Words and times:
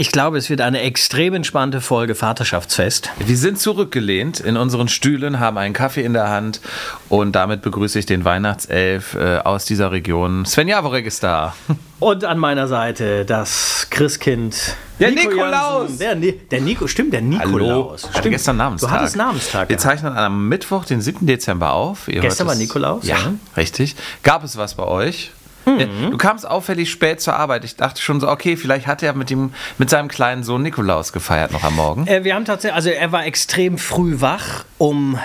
ich 0.00 0.12
glaube, 0.12 0.38
es 0.38 0.48
wird 0.48 0.62
eine 0.62 0.80
extrem 0.80 1.34
entspannte 1.34 1.82
Folge 1.82 2.14
Vaterschaftsfest. 2.14 3.10
Wir 3.18 3.36
sind 3.36 3.58
zurückgelehnt 3.58 4.40
in 4.40 4.56
unseren 4.56 4.88
Stühlen, 4.88 5.40
haben 5.40 5.58
einen 5.58 5.74
Kaffee 5.74 6.02
in 6.02 6.14
der 6.14 6.30
Hand 6.30 6.62
und 7.10 7.32
damit 7.32 7.60
begrüße 7.60 7.98
ich 7.98 8.06
den 8.06 8.24
Weihnachtself 8.24 9.14
äh, 9.14 9.40
aus 9.40 9.66
dieser 9.66 9.92
Region. 9.92 10.46
Sven 10.46 10.68
Jaworek 10.68 11.04
ist 11.04 11.22
da. 11.22 11.54
Und 11.98 12.24
an 12.24 12.38
meiner 12.38 12.66
Seite 12.66 13.26
das 13.26 13.88
Christkind. 13.90 14.74
Der 15.00 15.10
Nico 15.10 15.32
Nikolaus! 15.32 15.80
Jansen. 15.90 15.98
Der, 15.98 16.14
Ni- 16.14 16.32
der 16.50 16.60
Nico, 16.62 16.86
stimmt, 16.86 17.12
der 17.12 17.20
Nikolaus. 17.20 18.04
Hatte 18.04 18.20
Stimmt. 18.20 18.32
gestern 18.32 18.56
Namenstag. 18.56 18.88
Du 18.88 18.96
hattest 18.96 19.16
Namenstag. 19.16 19.68
Wir 19.68 19.76
ja. 19.76 19.80
zeichnen 19.80 20.16
am 20.16 20.48
Mittwoch, 20.48 20.86
den 20.86 21.02
7. 21.02 21.26
Dezember 21.26 21.74
auf. 21.74 22.08
Ihr 22.08 22.22
Gestern 22.22 22.46
war 22.46 22.54
Nikolaus, 22.54 23.06
Ja, 23.06 23.18
ja. 23.18 23.34
Richtig. 23.54 23.96
Gab 24.22 24.44
es 24.44 24.56
was 24.56 24.76
bei 24.76 24.84
euch? 24.84 25.30
Ja, 25.66 25.86
Du 26.10 26.16
kamst 26.16 26.48
auffällig 26.48 26.90
spät 26.90 27.20
zur 27.20 27.36
Arbeit. 27.36 27.64
Ich 27.64 27.76
dachte 27.76 28.00
schon 28.00 28.20
so, 28.20 28.28
okay, 28.28 28.56
vielleicht 28.56 28.86
hat 28.86 29.02
er 29.02 29.12
mit, 29.12 29.30
dem, 29.30 29.52
mit 29.78 29.90
seinem 29.90 30.08
kleinen 30.08 30.42
Sohn 30.42 30.62
Nikolaus 30.62 31.12
gefeiert 31.12 31.52
noch 31.52 31.62
am 31.62 31.76
Morgen. 31.76 32.06
Äh, 32.06 32.24
wir 32.24 32.34
haben 32.34 32.44
tatsächlich, 32.44 32.74
also 32.74 32.90
er 32.90 33.12
war 33.12 33.24
extrem 33.26 33.78
früh 33.78 34.20
wach 34.20 34.64
um 34.78 35.18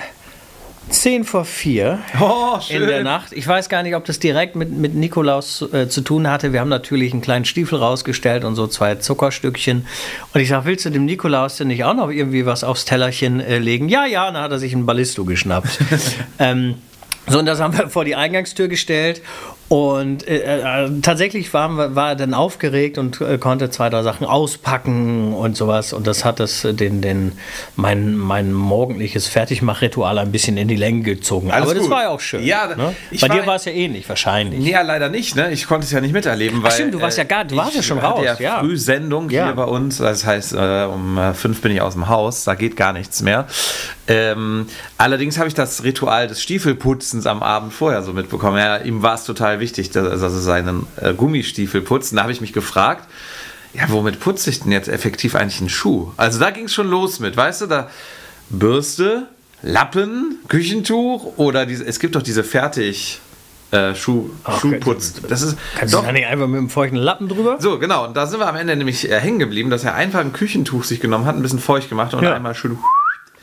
10 0.90 1.24
vor 1.24 1.46
4 1.46 2.00
Oh, 2.20 2.60
in 2.70 2.86
der 2.86 3.04
Nacht. 3.04 3.32
Ich 3.32 3.48
weiß 3.48 3.70
gar 3.70 3.82
nicht, 3.82 3.96
ob 3.96 4.06
das 4.06 4.20
direkt 4.20 4.56
mit, 4.56 4.72
mit 4.72 4.94
Nikolaus 4.94 5.64
äh, 5.74 5.90
zu 5.90 6.02
tun 6.02 6.30
hatte. 6.30 6.54
Wir 6.54 6.60
haben 6.60 6.70
natürlich 6.70 7.12
einen 7.12 7.22
kleinen 7.22 7.46
Stiefel 7.46 7.80
rausgestellt 7.80 8.44
und 8.44 8.56
so 8.56 8.68
zwei 8.68 8.96
Zuckerstückchen. 8.96 9.88
Und 10.34 10.42
ich 10.42 10.50
sage, 10.50 10.66
willst 10.66 10.86
du 10.86 10.92
dem 10.92 11.06
Nikolaus 11.06 11.58
denn 11.58 11.68
nicht 11.68 11.84
auch 11.84 11.96
noch 11.96 12.12
irgendwie 12.12 12.46
was 12.46 12.64
aufs 12.64 12.86
Tellerchen 12.86 13.40
äh, 13.40 13.58
legen? 13.58 13.90
Ja, 13.90 14.06
ja, 14.06 14.28
und 14.28 14.36
dann 14.36 14.44
hat 14.44 14.52
er 14.52 14.60
sich 14.60 14.74
ein 14.74 14.86
Ballisto 14.86 15.26
geschnappt. 15.26 15.80
ähm, 16.40 16.76
so, 17.28 17.40
und 17.40 17.48
das 17.48 17.60
haben 17.60 17.76
wir 17.76 17.90
vor 17.90 18.06
die 18.06 18.16
Eingangstür 18.16 18.68
gestellt. 18.68 19.24
Und 19.68 20.28
äh, 20.28 20.84
äh, 20.86 20.90
tatsächlich 21.02 21.52
war, 21.54 21.96
war 21.96 22.10
er 22.10 22.16
dann 22.16 22.36
aufgeregt 22.36 23.00
und 23.00 23.20
äh, 23.20 23.40
konnte 23.40 23.72
zwei, 23.72 23.90
drei 23.90 24.04
Sachen 24.04 24.28
auspacken 24.28 25.34
und 25.34 25.58
sowas. 25.58 25.92
Und 25.92 26.06
das 26.06 26.24
hat 26.24 26.40
das, 26.40 26.64
äh, 26.66 26.74
den, 26.76 27.02
den, 27.02 27.32
mein, 27.76 28.16
mein 28.16 28.54
morgendliches 28.54 29.28
Fertigmachritual 29.28 30.20
ein 30.20 30.32
bisschen 30.32 30.58
in 30.58 30.68
die 30.68 30.76
Länge 30.76 31.02
gezogen. 31.02 31.50
Alles 31.50 31.64
Aber 31.66 31.74
das 31.74 31.84
gut. 31.84 31.92
war 31.92 32.04
ja 32.04 32.10
auch 32.10 32.20
schön. 32.20 32.44
Ja, 32.44 32.68
ne? 32.76 32.96
Bei 33.20 33.28
war- 33.28 33.36
dir 33.36 33.48
war 33.48 33.56
es 33.56 33.66
ja 33.66 33.72
ähnlich, 33.72 34.08
wahrscheinlich. 34.08 34.64
Ja, 34.68 34.84
leider 34.84 35.10
nicht. 35.10 35.36
Ne? 35.36 35.52
Ich 35.52 35.66
konnte 35.66 35.86
es 35.86 35.92
ja 35.92 36.00
nicht 36.00 36.14
miterleben, 36.14 36.62
weil. 36.62 36.72
stimmt, 36.72 36.94
du 36.94 37.02
warst 37.02 37.18
ja 37.18 37.24
gar- 37.24 37.46
du 37.46 37.56
warst 37.56 37.76
ja 37.76 37.82
schon 37.82 37.98
raus, 37.98 38.24
Ja, 38.24 38.36
ja. 38.40 38.60
Frühsendung 38.60 39.32
Ja. 39.32 39.46
hier 39.46 39.56
bei 39.56 39.64
uns. 39.66 39.98
Das 39.98 40.26
heißt, 40.28 40.54
äh, 40.54 40.86
um 40.94 41.18
äh, 41.18 41.34
fünf 41.34 41.62
bin 41.62 41.72
ich 41.72 41.82
aus 41.82 41.94
dem 41.94 42.08
Haus. 42.08 42.44
Da 42.44 42.54
geht 42.54 42.78
gar 42.78 42.94
nichts 42.94 43.24
mehr. 43.24 43.48
Ähm, 44.08 44.68
allerdings 44.98 45.38
habe 45.38 45.48
ich 45.48 45.54
das 45.56 45.84
Ritual 45.84 46.28
des 46.28 46.42
Stiefelputzens 46.42 47.26
am 47.26 47.42
Abend 47.42 47.74
vorher 47.74 48.04
so 48.04 48.14
mitbekommen. 48.14 48.58
Ja, 48.58 48.78
ihm 48.78 49.02
war 49.02 49.16
es 49.16 49.24
total 49.24 49.60
wichtig, 49.60 49.90
dass, 49.92 50.08
dass 50.22 50.34
er 50.34 50.42
seinen 50.42 50.86
äh, 51.02 51.14
Gummistiefel 51.14 51.82
putzt. 51.82 52.12
Und 52.12 52.18
da 52.18 52.24
habe 52.24 52.32
ich 52.32 52.42
mich 52.42 52.54
gefragt. 52.54 53.08
Ja, 53.74 53.84
womit 53.90 54.20
putze 54.22 54.50
ich 54.52 54.62
denn 54.62 54.72
jetzt 54.72 54.88
effektiv 54.88 55.36
eigentlich 55.36 55.60
einen 55.60 55.70
Schuh? 55.70 56.12
Also 56.18 56.40
da 56.40 56.52
ging 56.52 56.66
es 56.66 56.74
schon 56.74 56.88
los 56.88 57.20
mit, 57.20 57.36
weißt 57.36 57.62
du, 57.62 57.66
da 57.66 57.90
Bürste, 58.50 59.28
Lappen, 59.64 60.38
Küchentuch 60.48 61.34
oder 61.38 61.66
diese, 61.66 61.84
es 61.86 62.00
gibt 62.00 62.16
doch 62.16 62.22
diese 62.22 62.44
fertig 62.46 63.20
äh, 63.72 63.94
Schuh, 63.96 64.30
Schuhputz. 64.62 65.16
Das 65.28 65.42
ist 65.42 65.58
Kannst 65.78 65.94
doch 65.94 66.02
du 66.02 66.06
da 66.06 66.12
nicht 66.14 66.28
einfach 66.28 66.48
mit 66.48 66.58
einem 66.60 66.70
feuchten 66.70 66.98
Lappen 66.98 67.28
drüber? 67.28 67.58
so, 67.60 67.80
genau. 67.80 68.06
Und 68.06 68.16
da 68.16 68.28
sind 68.28 68.40
wir 68.40 68.48
am 68.48 68.56
Ende 68.56 68.76
nämlich 68.78 69.10
äh, 69.10 69.20
hängen 69.20 69.40
geblieben, 69.40 69.70
dass 69.70 69.84
er 69.84 69.96
einfach 69.96 70.20
ein 70.22 70.32
Küchentuch 70.32 70.84
sich 70.86 71.02
genommen 71.02 71.26
hat, 71.26 71.36
ein 71.36 71.42
bisschen 71.42 71.60
feucht 71.60 71.90
gemacht 71.90 72.14
und 72.14 72.24
Ja. 72.24 72.34
einmal 72.34 72.56
schön 72.56 72.78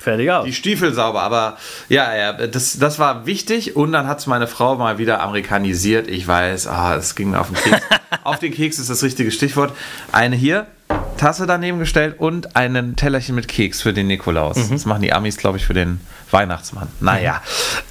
Fertig 0.03 0.31
aus. 0.31 0.45
die 0.45 0.53
Stiefel 0.53 0.93
sauber. 0.93 1.23
Aber 1.23 1.57
ja, 1.89 2.15
ja 2.15 2.33
das, 2.33 2.79
das 2.79 2.99
war 2.99 3.27
wichtig. 3.27 3.77
Und 3.77 3.93
dann 3.93 4.07
hat 4.07 4.19
es 4.19 4.27
meine 4.27 4.47
Frau 4.47 4.77
mal 4.77 4.99
wieder 4.99 5.21
amerikanisiert. 5.21 6.09
Ich 6.09 6.27
weiß, 6.27 6.67
ah, 6.67 6.97
es 6.97 7.15
ging 7.15 7.31
mir 7.31 7.41
auf 7.41 7.49
den 7.49 7.57
Keks. 7.57 7.83
auf 8.25 8.39
den 8.39 8.53
Keks 8.53 8.79
ist 8.79 8.91
das 8.91 9.03
richtige 9.03 9.31
Stichwort. 9.31 9.73
Eine 10.11 10.37
hier, 10.37 10.67
Tasse 11.17 11.47
daneben 11.47 11.79
gestellt 11.79 12.17
und 12.19 12.57
einen 12.57 12.97
Tellerchen 12.97 13.37
mit 13.37 13.47
Keks 13.47 13.81
für 13.81 13.93
den 13.93 14.09
Nikolaus. 14.09 14.57
Mhm. 14.57 14.71
Das 14.71 14.87
machen 14.87 15.03
die 15.03 15.13
Amis, 15.13 15.37
glaube 15.37 15.59
ich, 15.59 15.65
für 15.65 15.75
den 15.75 16.01
Weihnachtsmann. 16.33 16.89
Naja. 17.01 17.43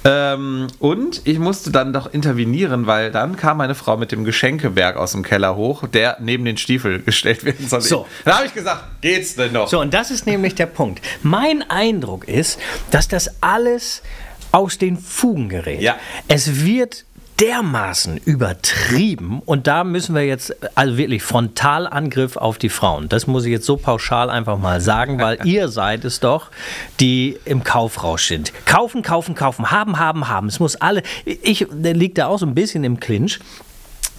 Ähm, 0.04 0.66
und 0.78 1.22
ich 1.24 1.38
musste 1.38 1.70
dann 1.70 1.94
doch 1.94 2.12
intervenieren, 2.12 2.86
weil 2.86 3.10
dann 3.10 3.36
kam 3.36 3.56
meine 3.56 3.74
Frau 3.74 3.96
mit 3.96 4.12
dem 4.12 4.24
Geschenkeberg 4.24 4.96
aus 4.96 5.12
dem 5.12 5.22
Keller 5.22 5.56
hoch, 5.56 5.86
der 5.88 6.18
neben 6.20 6.44
den 6.44 6.58
Stiefel 6.58 7.00
gestellt 7.00 7.44
werden 7.44 7.68
soll. 7.68 7.80
So. 7.80 8.06
Da 8.24 8.36
habe 8.36 8.46
ich 8.46 8.54
gesagt, 8.54 9.00
geht's 9.00 9.34
denn 9.36 9.52
noch? 9.52 9.68
So, 9.68 9.80
und 9.80 9.94
das 9.94 10.10
ist 10.10 10.26
nämlich 10.26 10.54
der 10.54 10.66
Punkt. 10.66 11.00
Mein 11.22 11.62
Eindruck 11.70 12.28
ist, 12.28 12.58
dass 12.90 13.08
das 13.08 13.42
alles 13.42 14.02
aus 14.50 14.76
den 14.76 14.98
Fugen 14.98 15.48
gerät. 15.48 15.80
Ja. 15.80 15.96
Es 16.28 16.64
wird 16.64 17.06
dermaßen 17.42 18.18
übertrieben 18.18 19.42
und 19.44 19.66
da 19.66 19.82
müssen 19.82 20.14
wir 20.14 20.24
jetzt 20.24 20.54
also 20.76 20.96
wirklich 20.96 21.24
Frontalangriff 21.24 22.36
auf 22.36 22.56
die 22.56 22.68
Frauen. 22.68 23.08
Das 23.08 23.26
muss 23.26 23.44
ich 23.44 23.50
jetzt 23.50 23.66
so 23.66 23.76
pauschal 23.76 24.30
einfach 24.30 24.58
mal 24.58 24.80
sagen, 24.80 25.18
weil 25.18 25.38
ihr 25.44 25.66
seid 25.66 26.04
es 26.04 26.20
doch, 26.20 26.52
die 27.00 27.36
im 27.44 27.64
Kaufrausch 27.64 28.28
sind. 28.28 28.52
Kaufen, 28.64 29.02
kaufen, 29.02 29.34
kaufen, 29.34 29.72
haben, 29.72 29.98
haben, 29.98 30.28
haben. 30.28 30.46
Es 30.46 30.60
muss 30.60 30.76
alle. 30.76 31.02
Ich 31.24 31.66
liege 31.72 32.14
da 32.14 32.26
auch 32.28 32.38
so 32.38 32.46
ein 32.46 32.54
bisschen 32.54 32.84
im 32.84 33.00
Clinch. 33.00 33.40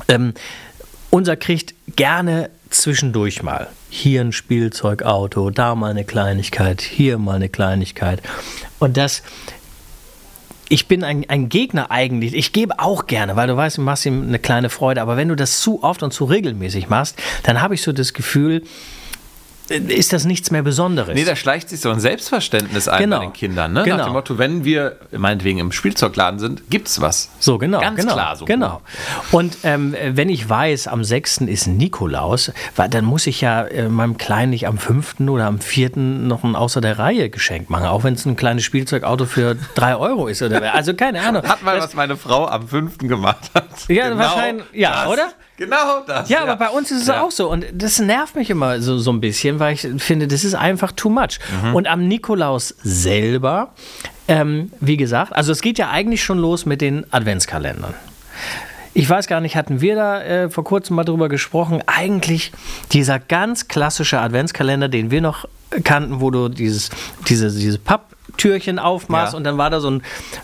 Ähm, 0.09 0.33
unser 1.09 1.37
kriegt 1.37 1.75
gerne 1.95 2.49
zwischendurch 2.71 3.41
mal. 3.41 3.69
Hier 3.89 4.19
ein 4.19 4.33
Spielzeugauto, 4.33 5.49
da 5.49 5.75
mal 5.75 5.91
eine 5.91 6.03
Kleinigkeit, 6.03 6.81
hier 6.81 7.17
mal 7.19 7.35
eine 7.35 7.47
Kleinigkeit. 7.47 8.21
Und 8.79 8.97
das, 8.97 9.23
ich 10.69 10.87
bin 10.87 11.03
ein, 11.03 11.29
ein 11.29 11.49
Gegner 11.49 11.91
eigentlich. 11.91 12.33
Ich 12.33 12.53
gebe 12.53 12.79
auch 12.79 13.05
gerne, 13.05 13.35
weil 13.35 13.47
du 13.47 13.55
weißt, 13.55 13.77
du 13.77 13.81
machst 13.81 14.05
ihm 14.05 14.23
eine 14.27 14.39
kleine 14.39 14.69
Freude. 14.69 15.01
Aber 15.01 15.17
wenn 15.17 15.29
du 15.29 15.35
das 15.35 15.59
zu 15.59 15.83
oft 15.83 16.03
und 16.03 16.13
zu 16.13 16.25
regelmäßig 16.25 16.89
machst, 16.89 17.21
dann 17.43 17.61
habe 17.61 17.75
ich 17.75 17.81
so 17.81 17.91
das 17.91 18.13
Gefühl, 18.13 18.63
ist 19.69 20.13
das 20.13 20.25
nichts 20.25 20.51
mehr 20.51 20.61
Besonderes. 20.61 21.13
Nee, 21.15 21.23
da 21.25 21.35
schleicht 21.35 21.69
sich 21.69 21.79
so 21.79 21.89
ein 21.89 21.99
Selbstverständnis 21.99 22.87
ein 22.87 23.03
Genau. 23.03 23.19
bei 23.19 23.25
den 23.25 23.33
Kindern. 23.33 23.73
Ne? 23.73 23.83
Genau. 23.83 23.97
Nach 23.97 24.05
dem 24.05 24.13
Motto, 24.13 24.37
wenn 24.37 24.63
wir 24.65 24.97
meinetwegen 25.11 25.59
im 25.59 25.71
Spielzeugladen 25.71 26.39
sind, 26.39 26.69
gibt's 26.69 26.99
was. 27.01 27.29
So, 27.39 27.57
genau. 27.57 27.79
Ganz 27.79 27.99
genau, 27.99 28.13
klar 28.13 28.35
so. 28.35 28.45
Genau. 28.45 28.81
Und 29.31 29.57
ähm, 29.63 29.95
wenn 30.11 30.29
ich 30.29 30.47
weiß, 30.49 30.87
am 30.87 31.03
6. 31.03 31.37
ist 31.41 31.67
Nikolaus, 31.67 32.51
dann 32.89 33.05
muss 33.05 33.27
ich 33.27 33.41
ja 33.41 33.63
äh, 33.63 33.89
meinem 33.89 34.17
Kleinen 34.17 34.49
nicht 34.51 34.67
am 34.67 34.77
5. 34.77 35.21
oder 35.29 35.45
am 35.45 35.59
4. 35.59 35.97
noch 35.97 36.43
ein 36.43 36.55
außer 36.55 36.81
der 36.81 36.99
Reihe 36.99 37.29
Geschenk 37.29 37.69
machen, 37.69 37.85
auch 37.85 38.03
wenn 38.03 38.13
es 38.15 38.25
ein 38.25 38.35
kleines 38.35 38.63
Spielzeugauto 38.63 39.25
für 39.25 39.55
3 39.75 39.95
Euro 39.95 40.27
ist. 40.27 40.41
Oder, 40.41 40.73
also 40.73 40.93
keine 40.93 41.21
Ahnung. 41.21 41.43
Hat 41.43 41.63
mal, 41.63 41.75
Das- 41.75 41.85
was 41.85 41.93
meine 41.93 42.17
Frau 42.17 42.47
am 42.47 42.67
5. 42.67 42.97
gemacht 42.99 43.51
hat. 43.53 43.65
Ja, 43.87 44.17
wahrscheinlich- 44.17 44.65
ja, 44.73 45.07
oder? 45.07 45.29
Genau 45.57 46.01
das. 46.07 46.29
Ja, 46.29 46.41
aber 46.41 46.55
bei 46.55 46.69
uns 46.69 46.89
ist 46.91 47.01
es 47.03 47.07
Ja. 47.07 47.21
auch 47.21 47.31
so. 47.31 47.49
Und 47.49 47.65
das 47.73 47.99
nervt 47.99 48.35
mich 48.35 48.49
immer 48.49 48.81
so, 48.81 48.97
so 48.97 49.11
ein 49.11 49.21
bisschen, 49.21 49.59
weil 49.59 49.73
ich 49.75 49.87
finde, 49.97 50.27
das 50.27 50.43
ist 50.43 50.55
einfach 50.55 50.91
too 50.91 51.09
much. 51.09 51.39
Mhm. 51.63 51.75
Und 51.75 51.87
am 51.87 52.07
Nikolaus 52.07 52.75
selber, 52.83 53.73
ähm, 54.27 54.71
wie 54.79 54.97
gesagt, 54.97 55.33
also 55.33 55.51
es 55.51 55.61
geht 55.61 55.77
ja 55.77 55.89
eigentlich 55.91 56.23
schon 56.23 56.39
los 56.39 56.65
mit 56.65 56.81
den 56.81 57.05
Adventskalendern. 57.13 57.93
Ich 58.95 59.09
weiß 59.09 59.27
gar 59.27 59.41
nicht, 59.41 59.55
hatten 59.55 59.81
wir 59.81 59.95
da 59.95 60.21
äh, 60.21 60.49
vor 60.49 60.63
kurzem 60.63 60.95
mal 60.95 61.03
drüber 61.03 61.27
gesprochen? 61.29 61.81
Eigentlich 61.87 62.51
dieser 62.91 63.19
ganz 63.19 63.67
klassische 63.67 64.19
Adventskalender, 64.19 64.87
den 64.87 65.09
wir 65.11 65.21
noch 65.21 65.47
kannten, 65.83 66.21
wo 66.21 66.29
du 66.29 66.49
dieses, 66.49 66.89
diese, 67.27 67.49
diese 67.51 67.79
Papptürchen 68.33 68.79
aufmachst 68.79 69.33
Ja. 69.33 69.37
und 69.37 69.43
dann 69.43 69.57
war 69.57 69.69
da 69.69 69.79
so 69.79 69.89
ein 69.91 70.01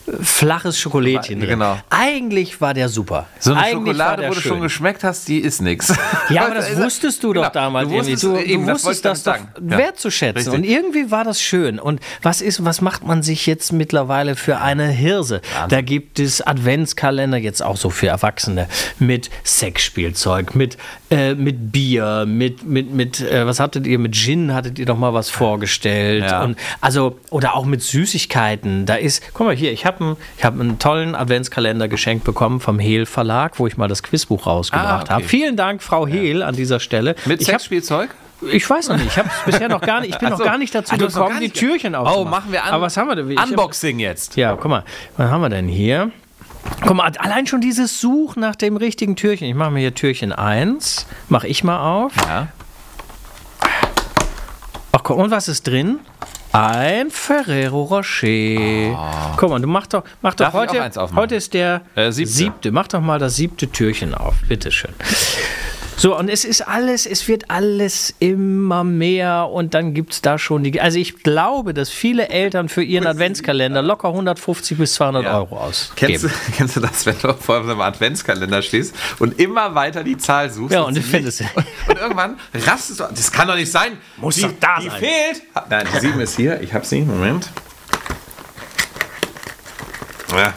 äh, 0.07 0.11
flaches 0.23 0.79
Schokolädchen 0.79 1.39
drin. 1.39 1.49
Genau. 1.49 1.77
Eigentlich 1.89 2.61
war 2.61 2.73
der 2.73 2.87
super. 2.89 3.27
So 3.39 3.51
eine 3.51 3.61
Eigentlich 3.61 3.73
Schokolade, 3.97 4.23
wo 4.29 4.33
du 4.33 4.41
schön. 4.41 4.49
schon 4.51 4.61
geschmeckt 4.61 5.03
hast, 5.03 5.27
die 5.27 5.39
ist 5.39 5.61
nix. 5.61 5.93
Ja, 6.29 6.45
aber 6.45 6.55
das 6.55 6.77
wusstest 6.77 7.23
du 7.23 7.33
doch 7.33 7.41
Genau. 7.41 7.53
damals 7.53 7.87
Du 7.89 7.95
irgendwie. 7.95 8.13
wusstest, 8.13 8.23
Du, 8.23 8.37
eben, 8.37 8.65
du 8.65 8.73
das 8.73 8.85
wusstest 8.85 8.97
ich 9.17 9.23
das 9.23 9.23
doch. 9.23 9.61
Ja. 9.69 9.77
wertzuschätzen. 9.77 10.37
Richtig. 10.37 10.53
Und 10.53 10.63
irgendwie 10.63 11.11
war 11.11 11.23
das 11.23 11.41
schön. 11.41 11.79
Und 11.79 11.99
was 12.21 12.41
ist, 12.41 12.63
was 12.63 12.81
macht 12.81 13.05
man 13.05 13.23
sich 13.23 13.45
jetzt 13.47 13.73
mittlerweile 13.73 14.35
für 14.35 14.59
eine 14.59 14.87
Hirse? 14.87 15.41
Da 15.69 15.81
gibt 15.81 16.19
es 16.19 16.41
Adventskalender, 16.41 17.37
jetzt 17.37 17.63
auch 17.63 17.77
so 17.77 17.89
für 17.89 18.07
Erwachsene, 18.07 18.67
mit 18.99 19.29
Sexspielzeug, 19.45 20.55
mit, 20.55 20.77
äh, 21.09 21.33
mit 21.35 21.71
Bier, 21.71 22.25
mit, 22.27 22.63
mit, 22.65 22.91
mit 22.93 23.19
äh, 23.21 23.45
was 23.45 23.59
hattet 23.59 23.87
ihr, 23.87 23.99
mit 23.99 24.13
Gin 24.15 24.53
hattet 24.53 24.77
ihr 24.79 24.85
doch 24.85 24.97
mal 24.97 25.13
was 25.13 25.29
vorgestellt. 25.29 26.23
Ja. 26.23 26.43
Und 26.43 26.57
also, 26.81 27.19
oder 27.29 27.55
auch 27.55 27.65
mit 27.65 27.78
Süßigkeiten. 27.81 28.85
Da 28.85 28.95
ist, 28.95 29.23
guck 29.33 29.47
mal 29.47 29.55
hier, 29.55 29.71
ich 29.71 29.85
habe 29.85 30.03
einen, 30.03 30.17
hab 30.43 30.53
einen 30.59 30.79
tollen 30.79 31.15
Adventskalender 31.15 31.87
geschenkt 31.87 32.23
bekommen 32.23 32.59
vom 32.59 32.79
Hehl 32.79 33.05
Verlag, 33.05 33.59
wo 33.59 33.67
ich 33.67 33.77
mal 33.77 33.87
das 33.87 34.03
Quizbuch 34.03 34.45
rausgebracht 34.45 34.87
Ah, 34.89 35.01
okay. 35.01 35.13
habe. 35.13 35.23
Vielen 35.25 35.55
Dank, 35.57 35.81
Frau 35.83 36.05
Hehl, 36.07 36.43
an 36.43 36.55
dieser 36.55 36.79
Stelle. 36.79 37.15
Mit 37.25 37.41
ich 37.41 37.47
Sexspielzeug? 37.47 38.09
ich 38.53 38.69
weiß 38.69 38.87
noch 38.89 38.95
nicht, 38.97 39.07
ich 39.07 39.17
habe 39.17 39.27
es 39.29 39.51
bisher 39.51 39.67
noch 39.67 39.81
gar 39.81 39.99
nicht, 39.99 40.13
ich 40.13 40.17
bin 40.19 40.29
so. 40.29 40.37
noch 40.37 40.45
gar 40.45 40.57
nicht 40.57 40.73
dazu 40.73 40.95
noch 40.95 41.07
gekommen, 41.07 41.41
die 41.41 41.49
Türchen 41.49 41.93
Oh, 41.93 41.99
aufzumachen. 41.99 42.29
machen 42.31 42.51
wir 42.53 42.63
an. 42.63 42.69
Aber 42.71 42.85
was 42.85 42.95
haben 42.95 43.07
wir 43.09 43.15
denn? 43.17 43.29
Ich 43.29 43.37
Unboxing 43.37 43.99
jetzt. 43.99 44.37
Ja, 44.37 44.55
guck 44.55 44.69
mal, 44.71 44.83
was 45.17 45.29
haben 45.29 45.41
wir 45.41 45.49
denn 45.49 45.67
hier? 45.67 46.11
Guck 46.85 46.95
mal, 46.95 47.11
allein 47.17 47.47
schon 47.47 47.59
dieses 47.61 47.99
Such 47.99 48.35
nach 48.37 48.55
dem 48.55 48.77
richtigen 48.77 49.15
Türchen. 49.17 49.47
Ich 49.47 49.55
mache 49.55 49.71
mir 49.71 49.79
hier 49.79 49.93
Türchen 49.95 50.31
1, 50.31 51.05
mache 51.27 51.47
ich 51.47 51.63
mal 51.65 51.79
auf. 51.81 52.13
Ja. 52.27 52.47
Ach 54.91 55.03
komm, 55.03 55.19
und 55.19 55.31
was 55.31 55.47
ist 55.47 55.67
drin? 55.67 55.99
Ein 56.51 57.11
Ferrero 57.11 57.83
Rocher. 57.83 58.97
Guck 59.37 59.49
mal, 59.51 59.59
du 59.59 59.67
mach 59.67 59.85
doch, 59.87 60.03
mach 60.21 60.33
doch 60.33 60.45
Darf 60.51 60.55
auch 60.55 60.59
heute. 60.61 61.15
Heute 61.15 61.35
ist 61.35 61.53
der 61.53 61.81
Äh, 61.95 62.11
siebte. 62.11 62.31
siebte. 62.33 62.71
Mach 62.71 62.87
doch 62.87 63.01
mal 63.01 63.19
das 63.19 63.35
siebte 63.35 63.67
Türchen 63.71 64.15
auf. 64.15 64.35
Bitteschön. 64.47 64.91
So, 65.99 66.17
und 66.17 66.29
es 66.29 66.45
ist 66.45 66.61
alles, 66.65 67.05
es 67.05 67.27
wird 67.27 67.51
alles 67.51 68.13
immer 68.19 68.85
mehr 68.85 69.49
und 69.51 69.73
dann 69.73 69.93
gibt 69.93 70.13
es 70.13 70.21
da 70.21 70.37
schon 70.39 70.63
die. 70.63 70.79
Also 70.79 70.97
ich 70.97 71.23
glaube, 71.23 71.73
dass 71.73 71.89
viele 71.89 72.29
Eltern 72.29 72.69
für 72.69 72.81
ihren 72.81 73.05
Adventskalender 73.13 73.81
locker 73.81 74.07
150 74.07 74.77
bis 74.77 74.93
200 74.93 75.25
Ja. 75.25 75.37
Euro 75.39 75.57
ausgeben. 75.57 76.13
Kennst 76.13 76.23
du, 76.23 76.29
kennst 76.55 76.75
du 76.77 76.79
das, 76.79 77.05
wenn 77.05 77.19
du 77.21 77.33
vor 77.33 77.57
einem 77.57 77.81
Adventskalender 77.81 78.61
stehst 78.61 78.95
und 79.19 79.37
immer 79.41 79.75
weiter 79.75 80.05
die 80.05 80.17
Zahl 80.17 80.49
suchst? 80.49 80.73
Ja, 80.73 80.83
und 80.83 80.93
sie 80.93 81.01
ich 81.01 81.05
finde 81.05 81.25
nicht- 81.27 81.41
es- 81.41 81.89
Und 81.89 81.97
irgendwann 81.99 82.39
rastest 82.53 83.01
du. 83.01 83.03
Das 83.09 83.29
kann 83.29 83.49
doch 83.49 83.55
nicht 83.55 83.69
sein. 83.71 83.97
Muss 84.15 84.35
die, 84.35 84.43
doch 84.43 84.53
da 84.57 84.79
die 84.79 84.87
sein. 84.89 84.99
fehlt. 84.99 85.41
Nein, 85.69 85.85
die 85.93 85.99
7 85.99 86.19
ist 86.21 86.37
hier. 86.37 86.61
Ich 86.61 86.73
hab 86.73 86.85
sie. 86.85 87.01
Moment. 87.01 87.49
Ja. 90.31 90.53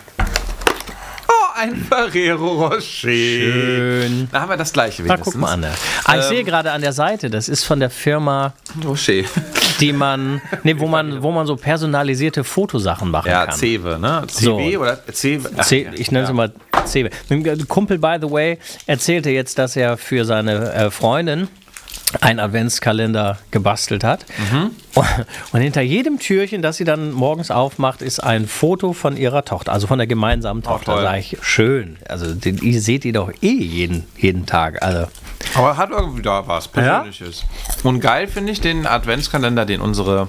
Ein 1.63 1.77
Ferrero 1.77 2.67
Rocher. 2.67 2.81
Schön. 2.81 4.29
Da 4.33 4.41
haben 4.41 4.49
wir 4.51 4.57
das 4.57 4.73
gleiche 4.73 5.03
Na, 5.03 5.11
wenigstens. 5.15 5.35
guck 5.35 5.41
mal 5.41 5.53
an. 5.53 5.65
Ah, 6.05 6.17
ich 6.17 6.23
Ähm, 6.25 6.29
sehe 6.29 6.45
gerade 6.45 6.73
an 6.73 6.81
der 6.83 6.93
Seite, 6.93 7.31
das 7.31 7.49
ist 7.49 7.63
von 7.65 7.79
der 7.79 7.89
Firma, 7.91 8.53
Rocher. 8.85 9.23
die 9.81 9.93
man, 9.93 10.41
nee, 10.65 10.75
wo 10.79 10.89
man, 10.89 11.23
wo 11.23 11.31
man 11.31 11.47
so 11.47 11.55
personalisierte 11.55 12.43
Fotosachen 12.43 13.11
machen 13.13 13.31
Ja, 13.31 13.47
kann. 13.47 13.55
Cewe, 13.57 13.97
ne? 14.01 14.25
CW 14.27 14.73
So. 14.75 14.81
oder 14.81 14.99
CW? 15.07 15.41
Ach, 15.57 15.65
C, 15.65 15.89
ich 15.95 16.11
nenne 16.11 16.27
es 16.27 16.33
mal. 16.33 16.53
Ein 17.31 17.69
Kumpel, 17.69 17.99
by 17.99 18.17
the 18.21 18.29
way, 18.29 18.59
erzählte 18.87 19.31
jetzt, 19.31 19.57
dass 19.59 19.77
er 19.77 19.97
für 19.97 20.25
seine 20.25 20.73
äh, 20.73 20.91
Freundin 20.91 21.47
einen 22.21 22.41
Adventskalender 22.41 23.39
gebastelt 23.51 24.05
hat. 24.05 24.27
Mhm. 24.39 24.71
Und, 25.53 25.61
hinter 25.61 25.81
jedem 25.81 26.19
Türchen, 26.19 26.63
das 26.63 26.77
sie 26.77 26.85
dann 26.85 27.13
morgens 27.13 27.51
aufmacht, 27.51 28.03
ist 28.03 28.21
ein 28.21 28.47
Foto 28.47 28.93
von 28.93 29.17
ihrer 29.17 29.45
Tochter, 29.45 29.73
also 29.73 29.87
von 29.87 29.99
der 29.99 30.07
gemeinsamen 30.07 30.63
Tochter. 30.63 30.97
Oh. 30.99 31.01
Sag 31.01 31.19
ich, 31.19 31.39
schön. 31.41 31.97
Also 32.09 32.35
den, 32.35 32.59
ihr 32.59 32.81
seht 32.81 33.05
ihr 33.05 33.13
doch 33.13 33.31
eh 33.41 33.53
jeden, 33.53 34.07
jeden 34.17 34.47
Tag. 34.47 34.83
Also, 34.83 35.07
Aber 35.55 35.77
hat 35.77 35.91
irgendwie 35.91 36.23
da 36.23 36.47
was 36.47 36.69
Persönliches. 36.69 37.45
Und 37.83 38.01
geil 38.01 38.29
finde 38.29 38.53
ich 38.53 38.61
den 38.61 38.87
Adventskalender, 38.87 39.65
den 39.65 39.81
unsere 39.81 40.29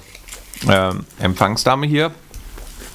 ähm, 0.69 1.05
Empfangsdame 1.19 1.87
hier, 1.87 2.11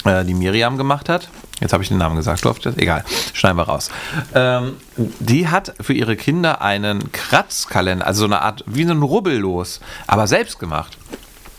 äh, 0.05 0.25
die 0.25 0.35
Miriam, 0.35 0.79
gemacht 0.79 1.09
hat. 1.09 1.29
Jetzt 1.61 1.73
habe 1.73 1.83
ich 1.83 1.89
den 1.89 1.99
Namen 1.99 2.17
gesagt, 2.17 2.45
durfte 2.45 2.73
Egal, 2.77 3.05
schneiden 3.33 3.57
wir 3.59 3.65
raus. 3.65 3.91
Ähm, 4.35 4.75
die 4.97 5.49
hat 5.49 5.75
für 5.81 5.93
ihre 5.93 6.17
Kinder 6.17 6.61
einen 6.63 7.11
Kratzkalender, 7.13 8.07
also 8.07 8.21
so 8.21 8.27
eine 8.27 8.43
Art, 8.43 8.63
wie 8.67 8.85
so 8.85 8.93
ein 8.93 9.03
Rubbellos, 9.03 9.81
aber 10.07 10.27
selbst 10.27 10.59
gemacht. 10.59 10.97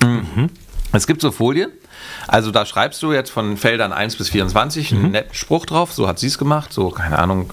Mhm. 0.03 0.49
Es 0.93 1.05
gibt 1.07 1.21
so 1.21 1.31
Folien. 1.31 1.71
Also 2.27 2.51
da 2.51 2.65
schreibst 2.65 3.03
du 3.03 3.11
jetzt 3.11 3.29
von 3.29 3.57
Feldern 3.57 3.91
1 3.91 4.15
bis 4.15 4.29
24 4.29 4.93
einen 4.93 5.11
netten 5.11 5.33
Spruch 5.35 5.65
drauf, 5.65 5.91
so 5.91 6.07
hat 6.07 6.17
sie 6.17 6.27
es 6.27 6.37
gemacht, 6.37 6.71
so 6.71 6.89
keine 6.91 7.19
Ahnung, 7.19 7.49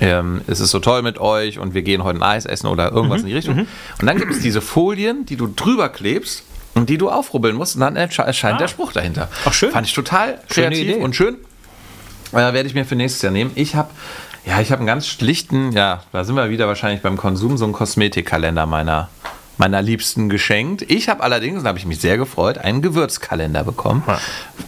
ähm, 0.00 0.42
es 0.46 0.60
ist 0.60 0.70
so 0.70 0.78
toll 0.78 1.02
mit 1.02 1.18
euch 1.18 1.58
und 1.58 1.74
wir 1.74 1.82
gehen 1.82 2.04
heute 2.04 2.20
ein 2.20 2.22
Eis 2.22 2.46
essen 2.46 2.68
oder 2.68 2.92
irgendwas 2.92 3.22
in 3.22 3.26
die 3.26 3.34
Richtung. 3.34 3.58
Und 4.00 4.06
dann 4.06 4.16
gibt 4.18 4.32
es 4.32 4.40
diese 4.40 4.60
Folien, 4.60 5.26
die 5.26 5.34
du 5.36 5.48
drüber 5.48 5.88
klebst 5.88 6.44
und 6.74 6.88
die 6.88 6.96
du 6.98 7.10
aufrubbeln 7.10 7.56
musst 7.56 7.74
und 7.74 7.80
dann 7.80 7.96
ersche- 7.96 8.22
erscheint 8.22 8.60
der 8.60 8.68
Spruch 8.68 8.92
dahinter. 8.92 9.28
Ach, 9.44 9.52
schön. 9.52 9.72
Fand 9.72 9.88
ich 9.88 9.92
total 9.94 10.38
Schöne 10.52 10.68
kreativ 10.68 10.88
Idee. 10.88 11.02
und 11.02 11.16
schön. 11.16 11.36
Äh, 12.32 12.36
werde 12.36 12.66
ich 12.68 12.74
mir 12.74 12.84
für 12.84 12.96
nächstes 12.96 13.22
Jahr 13.22 13.32
nehmen. 13.32 13.50
Ich 13.54 13.74
habe 13.74 13.90
ja, 14.46 14.60
ich 14.60 14.70
habe 14.70 14.78
einen 14.80 14.86
ganz 14.86 15.06
schlichten, 15.06 15.72
ja, 15.72 16.02
da 16.12 16.24
sind 16.24 16.34
wir 16.34 16.48
wieder 16.48 16.66
wahrscheinlich 16.68 17.02
beim 17.02 17.16
Konsum, 17.18 17.58
so 17.58 17.64
einen 17.64 17.74
Kosmetikkalender 17.74 18.64
meiner, 18.64 19.08
meiner 19.58 19.82
Liebsten 19.82 20.30
geschenkt. 20.30 20.82
Ich 20.90 21.10
habe 21.10 21.22
allerdings, 21.22 21.62
da 21.64 21.68
habe 21.70 21.78
ich 21.78 21.84
mich 21.84 22.00
sehr 22.00 22.16
gefreut, 22.16 22.56
einen 22.56 22.80
Gewürzkalender 22.80 23.62
bekommen. 23.64 24.02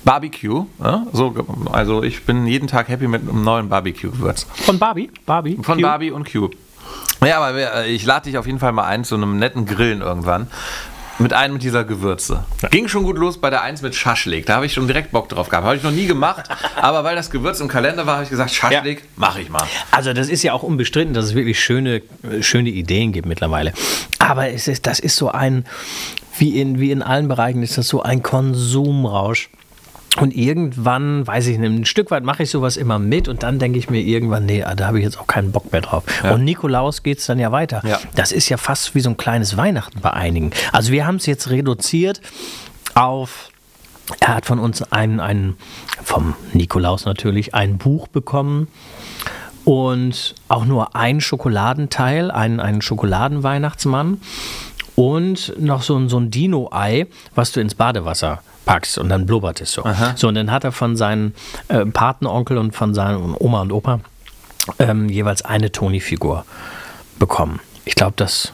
Barbecue, 0.04 0.66
ja, 0.82 1.06
so, 1.12 1.34
also 1.72 2.02
ich 2.02 2.24
bin 2.24 2.46
jeden 2.46 2.68
Tag 2.68 2.88
happy 2.88 3.06
mit 3.08 3.22
einem 3.22 3.42
neuen 3.42 3.68
Barbecue-Gewürz. 3.70 4.46
von 4.54 4.78
Barbie? 4.78 5.10
Barbie? 5.24 5.56
Von 5.62 5.76
Cute. 5.76 5.82
Barbie 5.82 6.10
und 6.10 6.30
Cube. 6.30 6.56
Ja, 7.24 7.38
aber 7.40 7.56
wir- 7.56 7.84
ich 7.86 8.04
lade 8.04 8.24
dich 8.28 8.36
auf 8.38 8.46
jeden 8.46 8.58
Fall 8.58 8.72
mal 8.72 8.84
ein 8.84 9.04
zu 9.04 9.14
einem 9.14 9.38
netten 9.38 9.64
Grillen 9.66 10.00
irgendwann. 10.02 10.48
Mit 11.20 11.34
einem 11.34 11.58
dieser 11.58 11.84
Gewürze. 11.84 12.44
Ging 12.70 12.88
schon 12.88 13.04
gut 13.04 13.18
los 13.18 13.38
bei 13.38 13.50
der 13.50 13.62
Eins 13.62 13.82
mit 13.82 13.94
Schaschlik. 13.94 14.46
Da 14.46 14.56
habe 14.56 14.66
ich 14.66 14.72
schon 14.72 14.86
direkt 14.86 15.10
Bock 15.10 15.28
drauf 15.28 15.50
gehabt. 15.50 15.66
Habe 15.66 15.76
ich 15.76 15.82
noch 15.82 15.90
nie 15.90 16.06
gemacht. 16.06 16.48
aber 16.76 17.04
weil 17.04 17.14
das 17.14 17.30
Gewürz 17.30 17.60
im 17.60 17.68
Kalender 17.68 18.06
war, 18.06 18.14
habe 18.14 18.24
ich 18.24 18.30
gesagt, 18.30 18.50
Schaschlik, 18.50 19.04
mache 19.16 19.42
ich 19.42 19.50
mal. 19.50 19.62
Also 19.90 20.14
das 20.14 20.30
ist 20.30 20.42
ja 20.42 20.54
auch 20.54 20.62
unbestritten, 20.62 21.12
dass 21.12 21.26
es 21.26 21.34
wirklich 21.34 21.60
schöne, 21.60 22.02
äh, 22.22 22.42
schöne 22.42 22.70
Ideen 22.70 23.12
gibt 23.12 23.26
mittlerweile. 23.26 23.74
Aber 24.18 24.48
es 24.48 24.66
ist, 24.66 24.86
das 24.86 24.98
ist 24.98 25.16
so 25.16 25.30
ein, 25.30 25.66
wie 26.38 26.58
in, 26.58 26.80
wie 26.80 26.90
in 26.90 27.02
allen 27.02 27.28
Bereichen 27.28 27.62
ist 27.62 27.76
das 27.76 27.88
so 27.88 28.02
ein 28.02 28.22
Konsumrausch. 28.22 29.50
Und 30.18 30.34
irgendwann, 30.34 31.24
weiß 31.26 31.46
ich 31.46 31.58
nicht, 31.58 31.70
ein 31.70 31.84
Stück 31.84 32.10
weit 32.10 32.24
mache 32.24 32.42
ich 32.42 32.50
sowas 32.50 32.76
immer 32.76 32.98
mit 32.98 33.28
und 33.28 33.44
dann 33.44 33.60
denke 33.60 33.78
ich 33.78 33.90
mir 33.90 34.00
irgendwann, 34.00 34.44
nee, 34.44 34.64
da 34.76 34.86
habe 34.86 34.98
ich 34.98 35.04
jetzt 35.04 35.20
auch 35.20 35.28
keinen 35.28 35.52
Bock 35.52 35.70
mehr 35.70 35.82
drauf. 35.82 36.02
Und 36.24 36.44
Nikolaus 36.44 37.04
geht 37.04 37.18
es 37.18 37.26
dann 37.26 37.38
ja 37.38 37.52
weiter. 37.52 37.80
Ja. 37.86 38.00
Das 38.16 38.32
ist 38.32 38.48
ja 38.48 38.56
fast 38.56 38.94
wie 38.96 39.00
so 39.00 39.10
ein 39.10 39.16
kleines 39.16 39.56
Weihnachten 39.56 40.00
bei 40.00 40.12
einigen. 40.12 40.50
Also 40.72 40.90
wir 40.90 41.06
haben 41.06 41.16
es 41.16 41.26
jetzt 41.26 41.50
reduziert 41.50 42.20
auf 42.94 43.50
er 44.18 44.34
hat 44.34 44.46
von 44.46 44.58
uns 44.58 44.82
einen, 44.90 45.20
einen, 45.20 45.56
vom 46.02 46.34
Nikolaus 46.52 47.04
natürlich, 47.04 47.54
ein 47.54 47.78
Buch 47.78 48.08
bekommen 48.08 48.66
und 49.64 50.34
auch 50.48 50.64
nur 50.64 50.96
ein 50.96 51.20
Schokoladenteil, 51.20 52.32
einen, 52.32 52.58
einen 52.58 52.82
Schokoladenweihnachtsmann 52.82 54.20
und 54.96 55.54
noch 55.60 55.82
so 55.82 55.96
ein, 55.96 56.08
so 56.08 56.18
ein 56.18 56.32
Dino-Ei, 56.32 57.06
was 57.36 57.52
du 57.52 57.60
ins 57.60 57.76
Badewasser 57.76 58.42
packst 58.70 58.98
und 58.98 59.08
dann 59.08 59.26
blubbert 59.26 59.60
es 59.60 59.72
so. 59.72 59.82
So, 60.14 60.28
und 60.28 60.36
dann 60.36 60.52
hat 60.52 60.62
er 60.62 60.70
von 60.70 60.96
seinen 60.96 61.34
äh, 61.66 61.84
Patenonkel 61.84 62.56
und 62.56 62.72
von 62.72 62.94
seinen 62.94 63.34
Oma 63.36 63.62
und 63.62 63.72
Opa 63.72 64.00
ähm, 64.78 65.08
jeweils 65.08 65.42
eine 65.42 65.72
Toni-Figur 65.72 66.44
bekommen. 67.18 67.58
Ich 67.84 67.96
glaube, 67.96 68.12
das, 68.14 68.52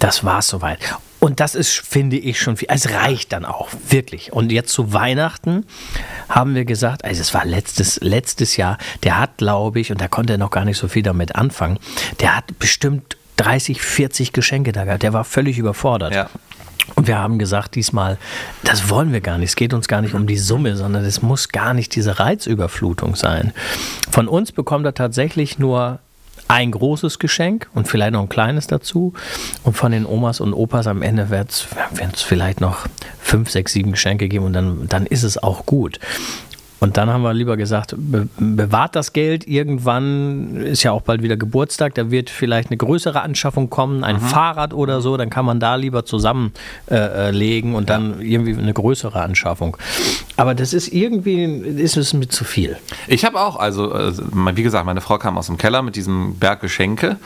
das 0.00 0.22
war 0.22 0.40
es 0.40 0.48
soweit. 0.48 0.80
Und 1.18 1.40
das 1.40 1.54
ist, 1.54 1.72
finde 1.72 2.18
ich, 2.18 2.38
schon 2.38 2.58
viel. 2.58 2.68
Es 2.70 2.90
reicht 2.90 3.32
dann 3.32 3.46
auch, 3.46 3.70
wirklich. 3.88 4.34
Und 4.34 4.52
jetzt 4.52 4.70
zu 4.70 4.92
Weihnachten 4.92 5.64
haben 6.28 6.54
wir 6.54 6.66
gesagt, 6.66 7.04
also 7.06 7.22
es 7.22 7.32
war 7.32 7.46
letztes, 7.46 7.98
letztes 8.02 8.58
Jahr, 8.58 8.76
der 9.02 9.18
hat, 9.18 9.38
glaube 9.38 9.80
ich, 9.80 9.90
und 9.90 10.00
da 10.00 10.08
konnte 10.08 10.34
er 10.34 10.38
noch 10.38 10.50
gar 10.50 10.66
nicht 10.66 10.76
so 10.76 10.88
viel 10.88 11.02
damit 11.02 11.36
anfangen, 11.36 11.78
der 12.20 12.36
hat 12.36 12.58
bestimmt 12.58 13.16
30, 13.38 13.80
40 13.80 14.32
Geschenke 14.34 14.72
da 14.72 14.84
gehabt. 14.84 15.02
Der 15.02 15.14
war 15.14 15.24
völlig 15.24 15.56
überfordert. 15.56 16.14
Ja. 16.14 16.28
Und 16.94 17.06
wir 17.06 17.18
haben 17.18 17.38
gesagt, 17.38 17.74
diesmal, 17.74 18.18
das 18.64 18.90
wollen 18.90 19.12
wir 19.12 19.20
gar 19.20 19.38
nicht. 19.38 19.50
Es 19.50 19.56
geht 19.56 19.72
uns 19.72 19.88
gar 19.88 20.00
nicht 20.00 20.14
um 20.14 20.26
die 20.26 20.38
Summe, 20.38 20.76
sondern 20.76 21.04
es 21.04 21.22
muss 21.22 21.50
gar 21.50 21.74
nicht 21.74 21.94
diese 21.94 22.18
Reizüberflutung 22.18 23.14
sein. 23.14 23.52
Von 24.10 24.28
uns 24.28 24.52
bekommt 24.52 24.86
er 24.86 24.94
tatsächlich 24.94 25.58
nur 25.58 26.00
ein 26.48 26.70
großes 26.70 27.18
Geschenk 27.18 27.68
und 27.74 27.88
vielleicht 27.88 28.12
noch 28.12 28.22
ein 28.22 28.28
kleines 28.28 28.66
dazu. 28.66 29.12
Und 29.64 29.76
von 29.76 29.92
den 29.92 30.06
Omas 30.06 30.40
und 30.40 30.54
Opas 30.54 30.86
am 30.86 31.02
Ende 31.02 31.28
wird 31.30 31.50
es 31.50 32.22
vielleicht 32.22 32.60
noch 32.60 32.86
fünf, 33.20 33.50
sechs, 33.50 33.74
sieben 33.74 33.92
Geschenke 33.92 34.28
geben 34.28 34.46
und 34.46 34.54
dann, 34.54 34.88
dann 34.88 35.06
ist 35.06 35.22
es 35.22 35.40
auch 35.40 35.66
gut. 35.66 36.00
Und 36.80 36.96
dann 36.96 37.10
haben 37.10 37.22
wir 37.22 37.34
lieber 37.34 37.56
gesagt, 37.56 37.94
be 37.96 38.28
bewahrt 38.38 38.94
das 38.94 39.12
Geld. 39.12 39.46
Irgendwann 39.48 40.56
ist 40.56 40.82
ja 40.82 40.92
auch 40.92 41.02
bald 41.02 41.22
wieder 41.22 41.36
Geburtstag. 41.36 41.94
Da 41.94 42.10
wird 42.10 42.30
vielleicht 42.30 42.70
eine 42.70 42.76
größere 42.76 43.20
Anschaffung 43.20 43.68
kommen, 43.70 44.04
ein 44.04 44.20
Fahrrad 44.20 44.72
oder 44.74 45.00
so. 45.00 45.16
Dann 45.16 45.30
kann 45.30 45.44
man 45.44 45.60
da 45.60 45.74
lieber 45.74 46.04
zusammenlegen 46.04 46.52
äh, 46.90 47.30
legen 47.30 47.74
und 47.74 47.90
dann 47.90 48.20
irgendwie 48.20 48.56
eine 48.56 48.72
größere 48.72 49.20
Anschaffung. 49.20 49.76
Aber 50.36 50.54
das 50.54 50.72
ist 50.72 50.88
irgendwie, 50.88 51.44
ist 51.44 51.96
es 51.96 52.12
mit 52.12 52.32
zu 52.32 52.44
viel. 52.44 52.76
Ich 53.06 53.24
habe 53.24 53.40
auch, 53.40 53.56
also, 53.56 53.94
äh, 53.94 54.12
wie 54.54 54.62
gesagt, 54.62 54.86
meine 54.86 55.00
Frau 55.00 55.18
kam 55.18 55.38
aus 55.38 55.46
dem 55.46 55.58
Keller 55.58 55.82
mit 55.82 55.96
diesem 55.96 56.36
Berg 56.38 56.60
Geschenke. 56.60 57.16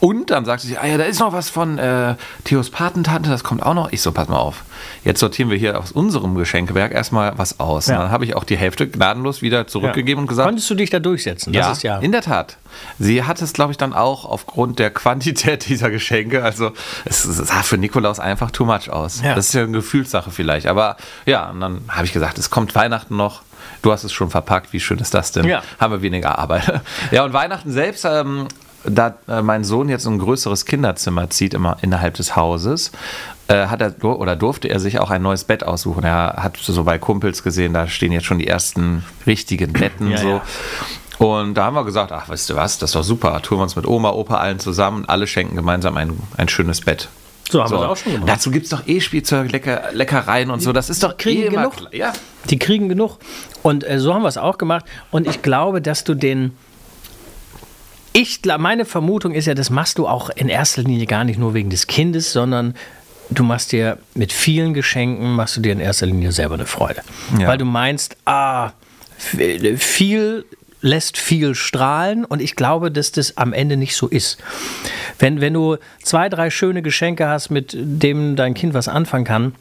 Und 0.00 0.30
dann 0.30 0.44
sagte 0.44 0.66
sie, 0.66 0.76
ah 0.76 0.86
ja, 0.86 0.98
da 0.98 1.04
ist 1.04 1.20
noch 1.20 1.32
was 1.32 1.48
von 1.48 1.78
äh, 1.78 2.16
Theos 2.44 2.70
Patentante, 2.70 3.30
das 3.30 3.42
kommt 3.42 3.62
auch 3.62 3.74
noch. 3.74 3.90
Ich 3.92 4.02
so, 4.02 4.12
pass 4.12 4.28
mal 4.28 4.36
auf. 4.36 4.64
Jetzt 5.02 5.20
sortieren 5.20 5.48
wir 5.50 5.56
hier 5.56 5.78
aus 5.78 5.92
unserem 5.92 6.34
Geschenkeberg 6.34 6.92
erstmal 6.92 7.38
was 7.38 7.60
aus. 7.60 7.86
Ja. 7.86 7.98
Dann 7.98 8.10
habe 8.10 8.24
ich 8.24 8.36
auch 8.36 8.44
die 8.44 8.56
Hälfte 8.56 8.86
gnadenlos 8.86 9.40
wieder 9.40 9.66
zurückgegeben 9.66 10.22
und 10.22 10.26
gesagt, 10.26 10.46
Konntest 10.46 10.68
du 10.68 10.74
dich 10.74 10.90
da 10.90 10.98
durchsetzen? 10.98 11.52
Das 11.52 11.66
ja, 11.66 11.72
ist 11.72 11.82
ja. 11.82 11.98
in 12.00 12.12
der 12.12 12.22
Tat. 12.22 12.58
Sie 12.98 13.22
hat 13.22 13.40
es, 13.40 13.52
glaube 13.52 13.72
ich, 13.72 13.78
dann 13.78 13.92
auch 13.92 14.24
aufgrund 14.24 14.78
der 14.78 14.90
Quantität 14.90 15.66
dieser 15.68 15.90
Geschenke. 15.90 16.42
Also 16.42 16.72
es 17.04 17.22
sah 17.22 17.62
für 17.62 17.78
Nikolaus 17.78 18.20
einfach 18.20 18.50
too 18.50 18.64
much 18.64 18.90
aus. 18.90 19.22
Ja. 19.22 19.34
Das 19.34 19.46
ist 19.48 19.54
ja 19.54 19.62
eine 19.62 19.72
Gefühlssache 19.72 20.30
vielleicht. 20.30 20.66
Aber 20.66 20.96
ja, 21.24 21.50
und 21.50 21.60
dann 21.60 21.82
habe 21.88 22.04
ich 22.04 22.12
gesagt, 22.12 22.38
es 22.38 22.50
kommt 22.50 22.74
Weihnachten 22.74 23.16
noch. 23.16 23.42
Du 23.82 23.92
hast 23.92 24.04
es 24.04 24.12
schon 24.12 24.30
verpackt. 24.30 24.72
Wie 24.72 24.80
schön 24.80 24.98
ist 24.98 25.14
das 25.14 25.32
denn? 25.32 25.46
Ja. 25.46 25.62
Haben 25.78 25.94
wir 25.94 26.02
weniger 26.02 26.38
Arbeit. 26.38 26.82
Ja, 27.10 27.24
und 27.24 27.32
Weihnachten 27.32 27.70
selbst. 27.70 28.04
Ähm, 28.04 28.48
da 28.84 29.16
äh, 29.28 29.42
mein 29.42 29.64
Sohn 29.64 29.88
jetzt 29.88 30.06
ein 30.06 30.18
größeres 30.18 30.64
Kinderzimmer 30.64 31.30
zieht 31.30 31.54
immer 31.54 31.76
innerhalb 31.82 32.14
des 32.14 32.36
Hauses, 32.36 32.92
äh, 33.48 33.66
hat 33.66 33.80
er 33.80 34.04
oder 34.04 34.36
durfte 34.36 34.68
er 34.68 34.80
sich 34.80 34.98
auch 34.98 35.10
ein 35.10 35.22
neues 35.22 35.44
Bett 35.44 35.64
aussuchen. 35.64 36.04
Er 36.04 36.34
hat 36.38 36.56
so 36.56 36.84
bei 36.84 36.98
Kumpels 36.98 37.42
gesehen, 37.42 37.74
da 37.74 37.86
stehen 37.86 38.12
jetzt 38.12 38.26
schon 38.26 38.38
die 38.38 38.46
ersten 38.46 39.04
richtigen 39.26 39.72
Betten 39.72 40.10
Ja, 40.10 40.18
so. 40.18 40.28
ja. 40.28 40.42
Und 41.18 41.54
da 41.54 41.66
haben 41.66 41.74
wir 41.74 41.84
gesagt, 41.84 42.10
ach, 42.10 42.28
weißt 42.28 42.50
du 42.50 42.56
was, 42.56 42.78
das 42.78 42.90
ist 42.90 42.96
doch 42.96 43.04
super. 43.04 43.40
Tun 43.40 43.58
wir 43.58 43.62
uns 43.62 43.76
mit 43.76 43.86
Oma, 43.86 44.10
Opa 44.10 44.36
allen 44.36 44.58
zusammen, 44.58 45.04
alle 45.06 45.26
schenken 45.26 45.54
gemeinsam 45.54 45.96
ein, 45.96 46.18
ein 46.36 46.48
schönes 46.48 46.80
Bett. 46.80 47.08
So 47.50 47.62
haben 47.62 47.70
wir 47.70 47.78
es 47.78 47.84
auch 47.84 47.96
schon 47.96 48.12
gemacht. 48.12 48.28
Dazu 48.28 48.50
gibt 48.50 48.64
es 48.64 48.70
doch 48.70 48.86
eh 48.86 49.00
Spielzeug, 49.00 49.52
Lecker, 49.52 49.90
Leckereien 49.92 50.50
und 50.50 50.60
so. 50.60 50.72
Das 50.72 50.90
ist 50.90 51.02
doch 51.02 51.16
kriegen 51.16 51.42
eh 51.42 51.46
immer 51.46 51.58
genug. 51.58 51.76
klar. 51.76 51.94
Ja. 51.94 52.12
Die 52.50 52.58
kriegen 52.58 52.88
genug. 52.88 53.18
Und 53.62 53.88
äh, 53.88 54.00
so 54.00 54.14
haben 54.14 54.22
wir 54.22 54.28
es 54.28 54.38
auch 54.38 54.58
gemacht. 54.58 54.84
Und 55.10 55.26
ich 55.28 55.42
glaube, 55.42 55.80
dass 55.80 56.04
du 56.04 56.14
den. 56.14 56.56
Ich, 58.16 58.42
meine 58.44 58.84
Vermutung 58.84 59.34
ist 59.34 59.46
ja, 59.46 59.54
das 59.54 59.70
machst 59.70 59.98
du 59.98 60.06
auch 60.06 60.30
in 60.30 60.48
erster 60.48 60.82
Linie 60.82 61.06
gar 61.06 61.24
nicht 61.24 61.36
nur 61.36 61.52
wegen 61.52 61.68
des 61.68 61.88
Kindes, 61.88 62.32
sondern 62.32 62.74
du 63.28 63.42
machst 63.42 63.72
dir 63.72 63.98
mit 64.14 64.32
vielen 64.32 64.72
Geschenken, 64.72 65.34
machst 65.34 65.56
du 65.56 65.60
dir 65.60 65.72
in 65.72 65.80
erster 65.80 66.06
Linie 66.06 66.30
selber 66.30 66.54
eine 66.54 66.66
Freude. 66.66 67.02
Ja. 67.38 67.48
Weil 67.48 67.58
du 67.58 67.64
meinst, 67.64 68.16
ah, 68.24 68.70
viel 69.18 70.44
lässt 70.80 71.16
viel 71.16 71.56
strahlen 71.56 72.24
und 72.24 72.40
ich 72.40 72.54
glaube, 72.54 72.92
dass 72.92 73.10
das 73.10 73.36
am 73.36 73.52
Ende 73.52 73.76
nicht 73.76 73.96
so 73.96 74.06
ist. 74.06 74.38
Wenn, 75.18 75.40
wenn 75.40 75.54
du 75.54 75.78
zwei, 76.02 76.28
drei 76.28 76.50
schöne 76.50 76.82
Geschenke 76.82 77.26
hast, 77.26 77.50
mit 77.50 77.74
dem 77.74 78.36
dein 78.36 78.54
Kind 78.54 78.74
was 78.74 78.86
anfangen 78.86 79.24
kann, 79.24 79.54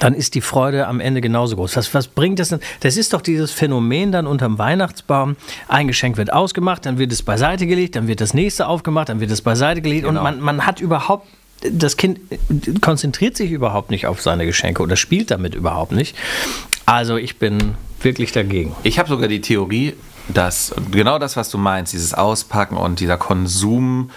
dann 0.00 0.14
ist 0.14 0.34
die 0.34 0.40
Freude 0.40 0.86
am 0.86 1.00
Ende 1.00 1.20
genauso 1.20 1.56
groß. 1.56 1.76
Was, 1.76 1.92
was 1.94 2.08
bringt 2.08 2.38
das 2.38 2.48
denn? 2.50 2.60
Das 2.80 2.96
ist 2.96 3.12
doch 3.12 3.20
dieses 3.20 3.52
Phänomen 3.52 4.12
dann 4.12 4.26
unterm 4.26 4.58
Weihnachtsbaum. 4.58 5.36
Ein 5.68 5.88
Geschenk 5.88 6.16
wird 6.16 6.32
ausgemacht, 6.32 6.86
dann 6.86 6.98
wird 6.98 7.12
es 7.12 7.22
beiseite 7.22 7.66
gelegt, 7.66 7.96
dann 7.96 8.08
wird 8.08 8.20
das 8.20 8.34
nächste 8.34 8.66
aufgemacht, 8.66 9.08
dann 9.08 9.20
wird 9.20 9.30
es 9.30 9.42
beiseite 9.42 9.82
gelegt 9.82 10.04
Genau. 10.06 10.18
und 10.20 10.24
man, 10.24 10.40
man 10.40 10.66
hat 10.66 10.80
überhaupt, 10.80 11.26
das 11.70 11.96
Kind 11.96 12.20
konzentriert 12.80 13.36
sich 13.36 13.50
überhaupt 13.50 13.90
nicht 13.90 14.06
auf 14.06 14.20
seine 14.20 14.44
Geschenke 14.46 14.82
oder 14.82 14.96
spielt 14.96 15.30
damit 15.30 15.54
überhaupt 15.54 15.92
nicht. 15.92 16.16
Also 16.84 17.16
ich 17.16 17.38
bin 17.38 17.74
wirklich 18.02 18.32
dagegen. 18.32 18.74
Ich 18.82 18.98
habe 18.98 19.08
sogar 19.08 19.28
die 19.28 19.40
Theorie, 19.40 19.94
dass 20.28 20.74
genau 20.90 21.18
das, 21.18 21.36
was 21.36 21.50
du 21.50 21.58
meinst, 21.58 21.92
dieses 21.92 22.12
Auspacken 22.14 22.76
und 22.76 23.00
dieser 23.00 23.16
Konsum. 23.16 24.10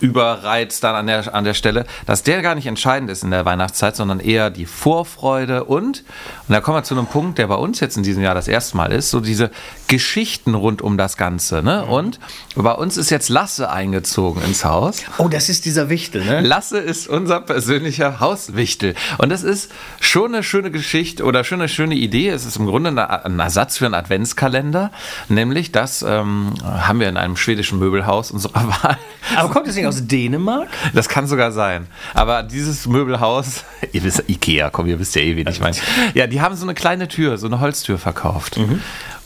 Überreiz 0.00 0.80
dann 0.80 0.94
an 0.94 1.06
der, 1.06 1.34
an 1.34 1.44
der 1.44 1.54
Stelle, 1.54 1.86
dass 2.06 2.22
der 2.22 2.42
gar 2.42 2.54
nicht 2.54 2.66
entscheidend 2.66 3.10
ist 3.10 3.24
in 3.24 3.30
der 3.30 3.44
Weihnachtszeit, 3.44 3.96
sondern 3.96 4.20
eher 4.20 4.50
die 4.50 4.66
Vorfreude 4.66 5.64
und, 5.64 6.04
und 6.48 6.52
da 6.52 6.60
kommen 6.60 6.78
wir 6.78 6.84
zu 6.84 6.94
einem 6.94 7.06
Punkt, 7.06 7.38
der 7.38 7.46
bei 7.46 7.54
uns 7.54 7.80
jetzt 7.80 7.96
in 7.96 8.02
diesem 8.02 8.22
Jahr 8.22 8.34
das 8.34 8.48
erste 8.48 8.76
Mal 8.76 8.92
ist, 8.92 9.10
so 9.10 9.20
diese 9.20 9.50
Geschichten 9.88 10.54
rund 10.54 10.82
um 10.82 10.98
das 10.98 11.16
Ganze. 11.16 11.62
Ne? 11.62 11.84
Und 11.84 12.18
bei 12.54 12.72
uns 12.72 12.96
ist 12.96 13.10
jetzt 13.10 13.28
Lasse 13.28 13.70
eingezogen 13.70 14.42
ins 14.42 14.64
Haus. 14.64 15.02
Oh, 15.18 15.28
das 15.28 15.48
ist 15.48 15.64
dieser 15.64 15.88
Wichtel, 15.88 16.24
ne? 16.24 16.40
Lasse 16.40 16.78
ist 16.78 17.08
unser 17.08 17.40
persönlicher 17.40 18.20
Hauswichtel. 18.20 18.94
Und 19.18 19.30
das 19.30 19.42
ist 19.42 19.70
schon 20.00 20.34
eine 20.34 20.42
schöne 20.42 20.70
Geschichte 20.70 21.24
oder 21.24 21.44
schon 21.44 21.60
eine 21.60 21.68
schöne 21.68 21.94
Idee. 21.94 22.28
Es 22.28 22.44
ist 22.44 22.56
im 22.56 22.66
Grunde 22.66 22.90
ein 23.24 23.38
Ersatz 23.38 23.78
für 23.78 23.86
einen 23.86 23.94
Adventskalender. 23.94 24.90
Nämlich, 25.28 25.72
das 25.72 26.02
ähm, 26.02 26.54
haben 26.62 27.00
wir 27.00 27.08
in 27.08 27.16
einem 27.16 27.36
schwedischen 27.36 27.78
Möbelhaus 27.78 28.30
unserer 28.30 28.68
Wahl. 28.82 28.98
Aber 29.36 29.50
kommt 29.64 29.68
das 29.70 29.76
nicht 29.76 29.86
aus 29.86 30.06
Dänemark? 30.06 30.68
Das 30.92 31.08
kann 31.08 31.26
sogar 31.26 31.50
sein. 31.50 31.86
Aber 32.12 32.42
dieses 32.42 32.86
Möbelhaus, 32.86 33.64
ihr 33.92 34.04
wisst, 34.04 34.24
Ikea, 34.28 34.68
komm, 34.68 34.86
ihr 34.86 34.98
wisst 34.98 35.14
ja 35.14 35.22
eh, 35.22 35.36
wen 35.36 35.48
ich 35.48 35.60
meine. 35.60 35.76
Ja, 36.12 36.26
die 36.26 36.42
haben 36.42 36.54
so 36.54 36.64
eine 36.64 36.74
kleine 36.74 37.08
Tür, 37.08 37.38
so 37.38 37.46
eine 37.46 37.60
Holztür 37.60 37.96
verkauft. 37.96 38.58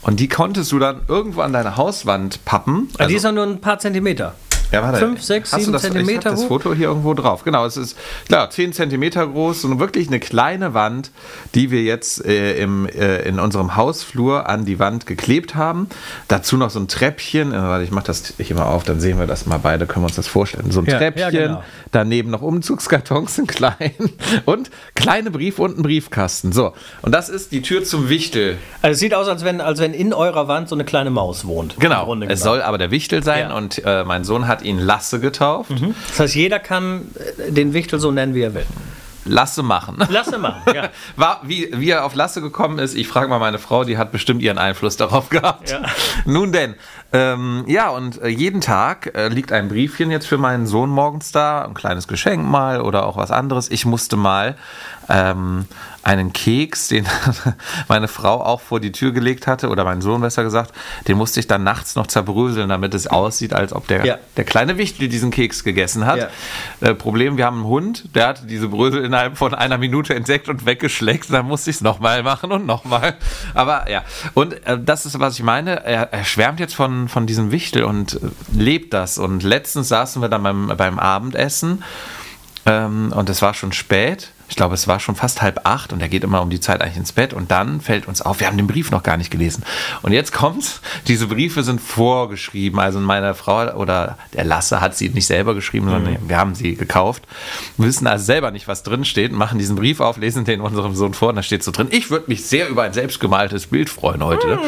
Und 0.01 0.19
die 0.21 0.29
konntest 0.29 0.71
du 0.71 0.79
dann 0.79 1.01
irgendwo 1.09 1.41
an 1.41 1.51
deine 1.51 1.75
Hauswand 1.75 2.45
pappen. 2.45 2.87
die 3.09 3.15
ist 3.15 3.25
doch 3.25 3.33
nur 3.33 3.43
ein 3.43 3.59
paar 3.59 3.79
Zentimeter. 3.79 4.33
Ja, 4.71 4.83
warte. 4.83 4.99
Fünf, 4.99 5.21
sechs, 5.21 5.51
Hast 5.51 5.59
du 5.61 5.65
sieben 5.65 5.73
das, 5.73 5.81
Zentimeter 5.81 6.19
Ich 6.19 6.25
hab 6.25 6.31
das 6.33 6.41
hoch? 6.43 6.47
Foto 6.47 6.73
hier 6.73 6.87
irgendwo 6.89 7.13
drauf. 7.13 7.43
Genau, 7.43 7.65
es 7.65 7.75
ist 7.77 7.97
klar 8.27 8.49
10 8.49 8.73
Zentimeter 8.73 9.25
groß 9.25 9.65
und 9.65 9.79
wirklich 9.79 10.07
eine 10.07 10.19
kleine 10.19 10.73
Wand, 10.73 11.11
die 11.55 11.71
wir 11.71 11.81
jetzt 11.83 12.23
äh, 12.25 12.57
im, 12.59 12.87
äh, 12.87 13.21
in 13.27 13.39
unserem 13.39 13.75
Hausflur 13.75 14.47
an 14.47 14.65
die 14.65 14.77
Wand 14.79 15.05
geklebt 15.05 15.55
haben. 15.55 15.87
Dazu 16.27 16.57
noch 16.57 16.69
so 16.69 16.79
ein 16.79 16.87
Treppchen. 16.87 17.51
Äh, 17.51 17.57
warte, 17.57 17.83
ich 17.83 17.91
mache 17.91 18.05
das 18.07 18.33
hier 18.37 18.55
mal 18.55 18.63
auf, 18.65 18.83
dann 18.83 18.99
sehen 18.99 19.17
wir 19.19 19.25
das 19.27 19.45
mal 19.45 19.57
beide, 19.59 19.85
können 19.87 20.03
wir 20.03 20.07
uns 20.07 20.15
das 20.15 20.27
vorstellen. 20.27 20.71
So 20.71 20.81
ein 20.81 20.85
Ja, 20.85 20.93
ja, 20.93 20.99
Treppchen, 20.99 21.31
genau. 21.31 21.63
daneben 21.91 22.29
noch 22.29 22.41
Umzugskartons 22.41 23.37
in 23.39 23.47
klein 23.47 23.93
und 24.45 24.69
kleine 24.95 25.31
Brief 25.31 25.57
und 25.59 25.79
ein 25.79 25.81
Briefkasten. 25.83 26.51
So, 26.51 26.73
und 27.01 27.11
das 27.13 27.29
ist 27.29 27.51
die 27.51 27.61
Tür 27.61 27.83
zum 27.83 28.09
Wichtel. 28.09 28.57
Also 28.81 28.93
es 28.93 28.99
sieht 28.99 29.13
aus, 29.13 29.27
als 29.27 29.43
wenn, 29.43 29.61
als 29.61 29.79
wenn 29.79 29.93
in 29.93 30.13
eurer 30.13 30.47
Wand 30.47 30.69
so 30.69 30.75
eine 30.75 30.83
kleine 30.85 31.09
Maus 31.09 31.45
wohnt. 31.45 31.75
Genau, 31.79 32.13
es 32.27 32.41
soll 32.41 32.61
aber 32.61 32.77
der 32.77 32.91
Wichtel 32.91 33.23
sein 33.23 33.49
Ja. 33.49 33.55
und 33.57 33.81
äh, 33.85 34.03
mein 34.03 34.23
Sohn 34.23 34.47
hat 34.47 34.58
ihn 34.63 34.79
Lasse 34.79 35.19
getauft. 35.19 35.71
Das 36.09 36.19
heißt, 36.19 36.35
jeder 36.35 36.59
kann 36.59 37.09
äh, 37.37 37.51
den 37.51 37.73
Wichtel 37.73 37.99
so 37.99 38.11
nennen, 38.11 38.33
wie 38.33 38.41
er 38.41 38.53
will. 38.53 38.65
Lasse 39.25 39.63
machen. 39.63 39.97
Lass 40.09 40.31
ihn 40.31 40.41
machen. 40.41 40.61
Ja. 40.73 40.89
War, 41.15 41.41
wie, 41.43 41.69
wie 41.73 41.91
er 41.91 42.05
auf 42.05 42.15
Lasse 42.15 42.41
gekommen 42.41 42.79
ist, 42.79 42.95
ich 42.95 43.07
frage 43.07 43.29
mal 43.29 43.39
meine 43.39 43.59
Frau, 43.59 43.83
die 43.83 43.97
hat 43.97 44.11
bestimmt 44.11 44.41
ihren 44.41 44.57
Einfluss 44.57 44.97
darauf 44.97 45.29
gehabt. 45.29 45.69
Ja. 45.69 45.83
Nun 46.25 46.51
denn, 46.51 46.75
ähm, 47.11 47.63
ja, 47.67 47.89
und 47.89 48.21
äh, 48.21 48.27
jeden 48.27 48.61
Tag 48.61 49.15
äh, 49.15 49.29
liegt 49.29 49.51
ein 49.51 49.67
Briefchen 49.67 50.11
jetzt 50.11 50.27
für 50.27 50.37
meinen 50.37 50.67
Sohn 50.67 50.89
morgens 50.89 51.31
da, 51.31 51.63
ein 51.65 51.73
kleines 51.73 52.07
Geschenk 52.07 52.45
mal 52.47 52.81
oder 52.81 53.05
auch 53.05 53.17
was 53.17 53.31
anderes. 53.31 53.71
Ich 53.71 53.85
musste 53.85 54.15
mal 54.15 54.55
ähm, 55.09 55.65
einen 56.03 56.33
Keks, 56.33 56.87
den 56.87 57.05
meine 57.87 58.07
Frau 58.07 58.41
auch 58.43 58.61
vor 58.61 58.79
die 58.79 58.91
Tür 58.91 59.11
gelegt 59.11 59.47
hatte, 59.47 59.69
oder 59.69 59.83
mein 59.83 60.01
Sohn 60.01 60.21
besser 60.21 60.43
gesagt, 60.43 60.71
den 61.07 61.17
musste 61.17 61.39
ich 61.39 61.47
dann 61.47 61.63
nachts 61.63 61.95
noch 61.95 62.07
zerbröseln, 62.07 62.69
damit 62.69 62.93
es 62.93 63.07
aussieht, 63.07 63.53
als 63.53 63.73
ob 63.73 63.87
der, 63.87 64.05
Ja. 64.05 64.17
der 64.37 64.43
kleine 64.43 64.77
Wichtel 64.77 65.09
diesen 65.09 65.31
Keks 65.31 65.63
gegessen 65.63 66.05
hat. 66.05 66.29
Ja. 66.81 66.89
Äh, 66.89 66.95
Problem, 66.95 67.37
wir 67.37 67.45
haben 67.45 67.57
einen 67.57 67.65
Hund, 67.65 68.15
der 68.15 68.27
hat 68.27 68.49
diese 68.49 68.67
Brösel 68.69 69.03
innerhalb 69.03 69.37
von 69.37 69.53
einer 69.53 69.77
Minute 69.77 70.15
entdeckt 70.15 70.47
und 70.47 70.65
weggeschleckt. 70.65 71.31
Dann 71.31 71.45
musste 71.47 71.69
ich 71.69 71.77
es 71.77 71.81
nochmal 71.81 72.23
machen 72.23 72.51
und 72.51 72.65
nochmal. 72.65 73.15
Aber 73.53 73.89
ja, 73.89 74.03
und 74.35 74.53
äh, 74.65 74.79
das 74.79 75.05
ist, 75.05 75.19
was 75.19 75.35
ich 75.35 75.43
meine. 75.43 75.83
Er, 75.85 76.13
er 76.13 76.23
schwärmt 76.23 76.59
jetzt 76.59 76.75
von, 76.75 76.98
von 77.07 77.25
diesem 77.25 77.51
Wichtel 77.51 77.83
und 77.83 78.15
äh, 78.15 78.19
lebt 78.53 78.93
das. 78.93 79.17
Und 79.17 79.43
letztens 79.43 79.87
saßen 79.87 80.21
wir 80.21 80.29
dann 80.29 80.43
beim, 80.43 80.73
beim 80.75 80.99
Abendessen 80.99 81.83
ähm, 82.65 83.13
und 83.15 83.29
es 83.29 83.41
war 83.41 83.53
schon 83.53 83.71
spät. 83.71 84.31
Ich 84.49 84.55
glaube, 84.55 84.73
es 84.73 84.87
war 84.87 84.99
schon 84.99 85.15
fast 85.15 85.41
halb 85.41 85.61
acht 85.63 85.93
und 85.93 86.01
er 86.01 86.09
geht 86.09 86.23
immer 86.23 86.41
um 86.41 86.49
die 86.49 86.59
Zeit 86.59 86.81
eigentlich 86.81 86.97
ins 86.97 87.11
Bett 87.11 87.33
und 87.33 87.51
dann 87.51 87.81
fällt 87.81 88.07
uns 88.07 88.21
auf, 88.21 88.39
wir 88.39 88.47
haben 88.47 88.57
den 88.57 88.67
Brief 88.67 88.91
noch 88.91 89.03
gar 89.03 89.15
nicht 89.15 89.31
gelesen. 89.31 89.63
Und 90.01 90.11
jetzt 90.11 90.33
kommt's, 90.33 90.81
diese 91.07 91.27
Briefe 91.27 91.63
sind 91.63 91.79
vorgeschrieben. 91.79 92.79
Also 92.79 92.99
meine 92.99 93.35
Frau 93.35 93.73
oder 93.75 94.17
der 94.33 94.43
Lasse 94.43 94.81
hat 94.81 94.97
sie 94.97 95.09
nicht 95.09 95.27
selber 95.27 95.55
geschrieben, 95.55 95.89
sondern 95.89 96.17
wir 96.27 96.37
haben 96.37 96.55
sie 96.55 96.75
gekauft. 96.75 97.23
Wir 97.77 97.87
wissen 97.87 98.07
also 98.07 98.25
selber 98.25 98.51
nicht, 98.51 98.67
was 98.67 98.83
drin 98.83 99.05
steht, 99.05 99.31
machen 99.31 99.59
diesen 99.59 99.75
Brief 99.75 99.99
auf, 99.99 100.17
lesen 100.17 100.45
den 100.45 100.61
unserem 100.61 100.95
Sohn 100.95 101.13
vor 101.13 101.29
und 101.29 101.35
da 101.35 101.43
steht 101.43 101.63
so 101.63 101.71
drin, 101.71 101.87
ich 101.91 102.09
würde 102.09 102.25
mich 102.27 102.45
sehr 102.45 102.69
über 102.69 102.83
ein 102.83 102.93
selbstgemaltes 102.93 103.67
Bild 103.67 103.89
freuen 103.89 104.23
heute. 104.23 104.59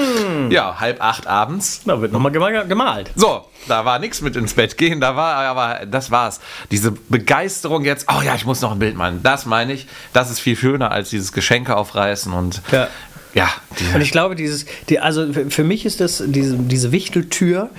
Ja, 0.49 0.79
halb 0.79 1.01
acht 1.01 1.27
abends. 1.27 1.81
Da 1.85 2.01
wird 2.01 2.11
nochmal 2.11 2.31
gemalt. 2.31 3.11
So, 3.15 3.45
da 3.67 3.85
war 3.85 3.99
nichts 3.99 4.21
mit 4.21 4.35
ins 4.35 4.53
Bett 4.53 4.77
gehen, 4.77 4.99
da 5.01 5.15
war 5.15 5.35
aber, 5.35 5.85
das 5.85 6.11
war's. 6.11 6.39
Diese 6.71 6.91
Begeisterung 6.91 7.85
jetzt, 7.85 8.07
oh 8.09 8.21
ja, 8.23 8.35
ich 8.35 8.45
muss 8.45 8.61
noch 8.61 8.71
ein 8.71 8.79
Bild 8.79 8.95
malen, 8.95 9.21
das 9.23 9.45
meine 9.45 9.73
ich, 9.73 9.87
das 10.13 10.29
ist 10.31 10.39
viel 10.39 10.55
schöner 10.55 10.91
als 10.91 11.09
dieses 11.09 11.31
Geschenke 11.31 11.75
aufreißen 11.77 12.33
und 12.33 12.61
Ja. 12.71 12.87
ja, 13.33 13.47
Und 13.95 14.01
ich 14.01 14.11
glaube, 14.11 14.35
dieses, 14.35 14.65
die, 14.89 14.99
also 14.99 15.31
für- 15.49 15.63
mich 15.63 15.85
ist 15.85 16.01
das 16.01 16.21
diese, 16.25 16.57
diese 16.57 16.91
Wichteltür 16.91 17.69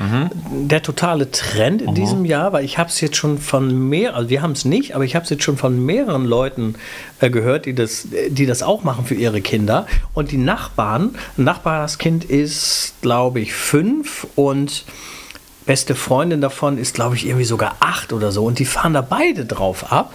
der 0.50 0.82
totale 0.82 1.30
Trend 1.30 1.82
in 1.82 1.94
diesem 1.94 2.24
Jahr, 2.24 2.52
weil 2.54 2.64
ich 2.64 2.78
habe 2.78 2.88
es 2.88 3.00
jetzt 3.00 3.16
schon 3.16 3.38
von 3.38 3.88
mehr, 3.88 4.14
also 4.16 4.30
wir 4.30 4.40
haben 4.40 4.52
es 4.52 4.64
nicht, 4.64 4.94
aber 4.94 5.04
ich 5.04 5.14
habe 5.14 5.24
es 5.24 5.30
jetzt 5.30 5.42
schon 5.42 5.56
von 5.58 5.84
mehreren 5.84 6.24
Leuten 6.24 6.76
äh, 7.20 7.28
gehört, 7.28 7.66
die 7.66 7.74
das, 7.74 8.06
die 8.28 8.46
das 8.46 8.62
auch 8.62 8.82
machen 8.84 9.04
für 9.04 9.14
ihre 9.14 9.40
Kinder. 9.42 9.86
Und 10.14 10.30
die 10.30 10.38
Nachbarn, 10.38 11.16
ein 11.36 11.44
Nachbarskind 11.44 12.24
ist, 12.24 12.94
glaube 13.02 13.40
ich, 13.40 13.52
fünf 13.52 14.26
und 14.36 14.84
beste 15.66 15.94
Freundin 15.94 16.40
davon 16.40 16.78
ist, 16.78 16.94
glaube 16.94 17.16
ich, 17.16 17.26
irgendwie 17.26 17.44
sogar 17.44 17.76
acht 17.80 18.12
oder 18.12 18.32
so. 18.32 18.44
Und 18.44 18.58
die 18.58 18.64
fahren 18.64 18.94
da 18.94 19.00
beide 19.00 19.44
drauf 19.44 19.92
ab. 19.92 20.12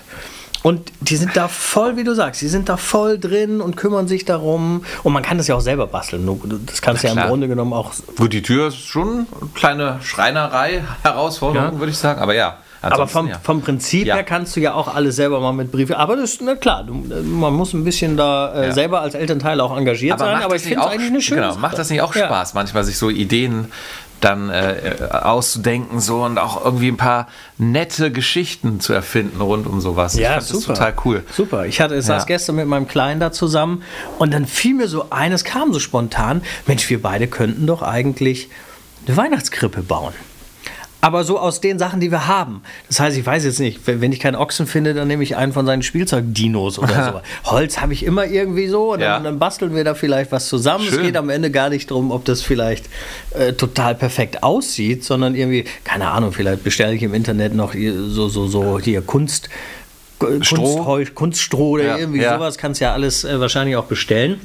Und 0.63 0.91
die 1.01 1.15
sind 1.15 1.37
da 1.37 1.47
voll, 1.47 1.95
wie 1.97 2.03
du 2.03 2.13
sagst, 2.13 2.41
die 2.41 2.47
sind 2.47 2.67
da 2.67 2.77
voll 2.77 3.19
drin 3.19 3.61
und 3.61 3.77
kümmern 3.77 4.07
sich 4.07 4.25
darum. 4.25 4.83
Und 5.03 5.13
man 5.13 5.23
kann 5.23 5.37
das 5.37 5.47
ja 5.47 5.55
auch 5.55 5.61
selber 5.61 5.87
basteln. 5.87 6.27
Das 6.65 6.81
kannst 6.81 7.03
du 7.03 7.07
ja 7.07 7.13
im. 7.13 7.29
Grunde 7.29 7.47
genommen 7.47 7.73
auch. 7.73 7.93
gut, 8.17 8.33
die 8.33 8.41
Tür 8.41 8.67
ist 8.69 8.79
schon 8.79 9.27
eine 9.39 9.49
kleine 9.53 9.99
Schreinerei, 10.01 10.83
Herausforderung, 11.03 11.73
Ja. 11.73 11.79
würde 11.79 11.91
ich 11.91 11.97
sagen, 11.97 12.19
aber 12.19 12.33
ja. 12.33 12.57
Aber 12.81 13.07
vom, 13.07 13.27
ja. 13.27 13.39
vom 13.41 13.61
Prinzip 13.61 14.07
Ja. 14.07 14.15
her 14.15 14.23
kannst 14.23 14.55
du 14.55 14.59
ja 14.59 14.73
auch 14.73 14.93
alles 14.93 15.15
selber 15.15 15.39
mal 15.39 15.51
mit 15.51 15.71
Briefe. 15.71 15.97
Aber 15.97 16.15
das 16.15 16.33
ist, 16.33 16.41
na 16.41 16.55
klar, 16.55 16.83
du, 16.83 16.93
man 16.93 17.53
muss 17.53 17.73
ein 17.73 17.83
bisschen 17.83 18.17
da 18.17 18.53
äh, 18.53 18.71
selber 18.71 19.01
als 19.01 19.15
Elternteil 19.15 19.59
auch 19.61 19.75
engagiert 19.75 20.19
sein. 20.19 20.33
macht 20.33 20.45
Aber 20.45 20.55
ich 20.55 20.61
finde 20.61 20.81
es 20.81 20.85
eigentlich 20.85 21.09
eine 21.09 21.21
schöne 21.21 21.41
genau, 21.41 21.51
Sache. 21.53 21.61
Macht 21.61 21.77
das 21.77 21.89
nicht 21.89 22.01
auch. 22.01 22.13
Spaß, 22.13 22.53
manchmal 22.53 22.83
sich 22.83 22.97
so 22.97 23.09
Ideen 23.09 23.71
dann 24.21 24.49
äh, 24.49 24.95
äh, 24.95 25.11
auszudenken 25.11 25.99
so 25.99 26.23
und 26.23 26.37
auch 26.37 26.63
irgendwie 26.63 26.87
ein 26.89 26.97
paar 26.97 27.27
nette 27.57 28.11
Geschichten 28.11 28.79
zu 28.79 28.93
erfinden 28.93 29.41
rund 29.41 29.67
um 29.67 29.79
sowas. 29.81 30.15
ich 30.15 30.21
Ja, 30.21 30.33
fand 30.33 30.43
super. 30.43 30.67
Das 30.69 30.77
total 30.79 30.93
cool. 31.05 31.23
Super. 31.31 31.65
Ich 31.65 31.79
hatte, 31.81 32.01
saß 32.01 32.23
Ja. 32.23 32.25
gestern 32.25 32.55
mit 32.55 32.67
meinem 32.67 32.87
Kleinen 32.87 33.19
da 33.19 33.31
zusammen 33.31 33.83
und 34.17 34.33
dann 34.33 34.45
fiel 34.45 34.73
mir 34.73 34.87
so 34.87 35.09
eines, 35.09 35.43
kam 35.43 35.73
so 35.73 35.79
spontan, 35.79 36.41
Mensch, 36.65 36.89
wir 36.89 37.01
beide 37.01 37.27
könnten 37.27 37.67
doch 37.67 37.81
eigentlich 37.81 38.49
eine 39.07 39.15
Weihnachtskrippe 39.17 39.81
bauen. 39.81 40.13
Aber 40.99 41.23
so 41.23 41.37
aus 41.37 41.61
den 41.61 41.77
Sachen, 41.77 41.99
die 41.99 42.11
wir 42.11 42.27
haben. 42.27 42.61
Das 42.87 42.99
heißt, 42.99 43.15
ich 43.17 43.25
weiß 43.25 43.45
jetzt 43.45 43.59
nicht, 43.59 43.81
wenn 43.85 44.11
ich 44.11 44.19
keinen 44.19 44.35
Ochsen 44.35 44.65
finde, 44.65 44.95
dann 44.95 45.07
nehme 45.07 45.21
ich 45.21 45.35
einen 45.35 45.53
von 45.53 45.65
seinen 45.67 45.83
Spielzeugdinos 45.83 46.79
oder 46.79 47.21
so. 47.45 47.51
Holz 47.51 47.79
habe 47.79 47.93
ich 47.93 48.03
immer 48.03 48.25
irgendwie 48.25 48.67
so 48.67 48.93
und 48.93 48.99
Ja. 49.01 49.13
dann, 49.15 49.23
dann 49.23 49.39
basteln 49.39 49.75
wir 49.75 49.83
da 49.83 49.93
vielleicht 49.93 50.31
was 50.31 50.47
zusammen. 50.49 50.85
Es 50.87 50.95
Schön. 50.95 51.03
geht 51.03 51.15
am 51.17 51.29
Ende 51.29 51.51
gar 51.51 51.69
nicht 51.69 51.91
darum, 51.91 52.09
ob 52.11 52.25
das 52.25 52.41
vielleicht 52.41 52.87
äh, 53.35 53.53
total 53.53 53.93
perfekt 53.95 54.41
aussieht, 54.41 55.03
sondern 55.03 55.35
irgendwie, 55.35 55.65
keine 55.83 56.09
Ahnung, 56.09 56.31
vielleicht 56.33 56.63
bestelle 56.63 56.95
ich 56.95 57.03
im 57.03 57.13
Internet 57.13 57.53
noch 57.53 57.73
so, 57.75 58.27
so, 58.27 58.47
so 58.47 58.79
hier 58.79 59.01
Kunst. 59.03 59.49
Kunstheu, 60.19 61.05
Kunststroh 61.13 61.69
oder 61.75 61.83
Ja, 61.83 61.97
irgendwie 61.97 62.21
ja. 62.21 62.33
sowas 62.35 62.57
kannst 62.57 62.81
ja 62.81 62.91
alles 62.93 63.23
äh, 63.23 63.39
wahrscheinlich 63.39 63.75
auch 63.75 63.85
bestellen. 63.85 64.41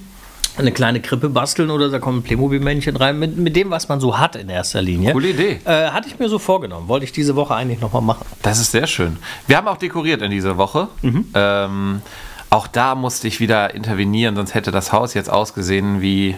Eine 0.56 0.73
kleine 0.73 1.00
Krippe 1.00 1.30
basteln 1.30 1.71
oder 1.71 1.88
da 1.88 1.99
kommen 1.99 2.23
Playmobil-Männchen 2.23 2.97
rein, 2.97 3.18
mit, 3.18 3.37
mit 3.38 3.56
dem, 3.56 3.71
was 3.71 3.88
man 3.88 4.00
so 4.00 4.18
hat 4.18 4.37
in 4.37 4.50
erster 4.50 4.82
Linie. 4.82 5.12
Coole 5.12 5.30
Idee. 5.30 5.61
Äh, 5.64 5.88
hatte 5.90 6.09
ich 6.09 6.18
mir 6.18 6.28
so 6.28 6.38
vorgenommen. 6.38 6.88
Wollte 6.88 7.04
ich 7.04 7.12
diese 7.12 7.37
Woche 7.37 7.54
eigentlich 7.54 7.80
nochmal 7.80 8.02
machen. 8.02 8.26
Das 8.42 8.59
ist 8.59 8.71
sehr 8.71 8.87
schön. 8.87 9.16
Wir 9.47 9.56
haben 9.56 9.66
auch 9.68 9.78
dekoriert 9.78 10.21
in 10.21 10.30
dieser 10.30 10.59
Woche. 10.59 10.88
Ähm, 11.35 12.02
auch 12.50 12.66
da 12.66 12.94
musste 12.94 13.28
ich 13.28 13.40
wieder 13.40 13.75
intervenieren, 13.75 14.37
sonst 14.37 14.52
hätte 14.52 14.71
das 14.71 14.92
Haus 14.92 15.14
jetzt 15.14 15.30
ausgesehen 15.30 16.02
wie. 16.02 16.37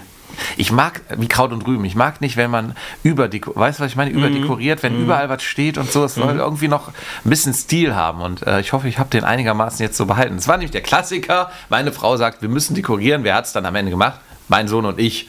Ich 0.57 0.73
mag 0.73 1.03
wie 1.17 1.29
Kraut 1.29 1.53
und 1.53 1.67
Rüben. 1.67 1.85
Ich 1.85 1.95
mag 1.95 2.21
nicht, 2.21 2.37
wenn 2.37 2.51
man 2.51 2.77
überdekoriert, 3.03 3.59
weißt 3.59 3.79
du, 3.79 3.85
was 3.85 3.91
ich 3.91 3.97
meine? 3.97 4.11
Überdekoriert, 4.11 4.83
wenn 4.83 5.01
überall 5.01 5.29
was 5.29 5.43
steht 5.43 5.79
und 5.79 5.91
so. 5.91 6.05
Es 6.05 6.15
soll 6.15 6.39
irgendwie 6.39 6.69
noch 6.69 6.89
ein 6.89 7.31
bisschen 7.31 7.55
Stil 7.55 7.95
haben. 7.95 8.21
Und 8.21 8.47
äh, 8.47 8.61
ich 8.61 8.73
hoffe, 8.73 8.89
ich 8.89 8.99
habe 8.99 9.11
den 9.11 9.25
einigermaßen 9.25 9.83
jetzt 9.85 9.97
so 9.97 10.07
behalten. 10.07 10.37
Es 10.37 10.49
war 10.49 10.57
nämlich 10.57 10.71
der 10.71 10.83
Klassiker. 10.83 11.51
Meine 11.69 11.93
Frau 11.93 12.17
sagt, 12.17 12.43
wir 12.43 12.49
müssen 12.49 12.75
dekorieren. 12.75 13.25
Wer 13.25 13.35
hat 13.35 13.47
es 13.47 13.53
dann 13.53 13.67
am 13.67 13.75
Ende 13.75 13.91
gemacht? 13.91 14.21
Mein 14.49 14.69
Sohn 14.69 14.85
und 14.85 14.99
ich. 14.99 15.29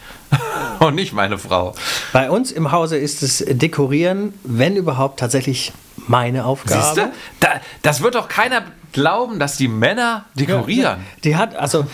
und 0.80 0.96
nicht 0.96 1.14
meine 1.14 1.38
Frau. 1.38 1.74
Bei 2.14 2.30
uns 2.30 2.52
im 2.52 2.72
Hause 2.72 2.98
ist 2.98 3.24
es 3.24 3.44
Dekorieren, 3.48 4.34
wenn 4.44 4.76
überhaupt, 4.76 5.20
tatsächlich 5.20 5.74
meine 6.08 6.46
Aufgabe. 6.46 6.82
Siehst 6.82 6.98
du? 6.98 7.12
Da, 7.40 7.50
das 7.82 8.02
wird 8.02 8.16
doch 8.16 8.28
keiner 8.28 8.64
glauben, 8.92 9.40
dass 9.40 9.58
die 9.58 9.68
Männer 9.68 10.26
dekorieren. 10.36 11.00
Die 11.24 11.36
hat, 11.36 11.56
also 11.56 11.86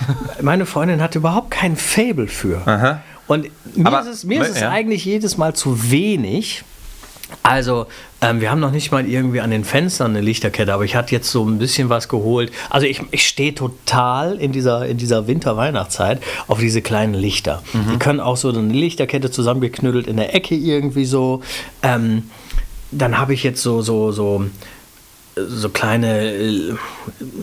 meine 0.41 0.65
Freundin 0.65 1.01
hat 1.01 1.15
überhaupt 1.15 1.51
kein 1.51 1.75
Fable 1.75 2.27
für. 2.27 3.01
Und 3.27 3.50
mir 3.75 3.88
Aber- 3.88 4.01
ist 4.01 4.07
es, 4.07 4.23
mir 4.23 4.41
ist 4.41 4.50
es 4.55 4.59
ja. 4.61 4.69
eigentlich 4.69 5.05
jedes 5.05 5.38
Mal 5.38 5.55
zu 5.55 5.89
wenig. 5.91 6.63
Also, 7.43 7.88
ähm, 8.21 8.41
wir 8.41 8.51
haben 8.51 8.59
noch 8.59 8.71
nicht 8.71 8.91
mal 8.91 9.07
irgendwie 9.07 9.41
an 9.41 9.51
den 9.51 9.63
Fenstern 9.63 10.11
eine 10.11 10.21
Lichterkette, 10.21 10.73
aber 10.73 10.85
ich 10.85 10.95
hatte 10.95 11.11
jetzt 11.13 11.31
so 11.31 11.43
ein 11.45 11.57
bisschen 11.57 11.89
was 11.89 12.07
geholt. 12.07 12.51
Also, 12.69 12.88
ich, 12.88 13.01
ich 13.11 13.27
stehe 13.27 13.55
total 13.55 14.38
in 14.38 14.51
dieser, 14.51 14.85
in 14.85 14.97
dieser 14.97 15.27
Winter-Weihnachtszeit 15.27 16.21
auf 16.47 16.59
diese 16.59 16.81
kleinen 16.81 17.13
Lichter. 17.13 17.63
Die 17.73 17.97
können 17.97 18.19
auch 18.19 18.38
so 18.38 18.50
eine 18.50 18.61
Lichterkette 18.73 19.31
zusammengeknüttelt 19.31 20.07
in 20.07 20.17
der 20.17 20.35
Ecke 20.35 20.55
irgendwie 20.55 21.05
so. 21.05 21.41
Ähm, 21.81 22.29
dann 22.91 23.17
habe 23.17 23.33
ich 23.33 23.43
jetzt 23.43 23.61
so, 23.61 23.81
so, 23.81 24.11
so 24.11 24.45
so 25.35 25.69
kleine, 25.69 26.33
äh, 26.33 26.75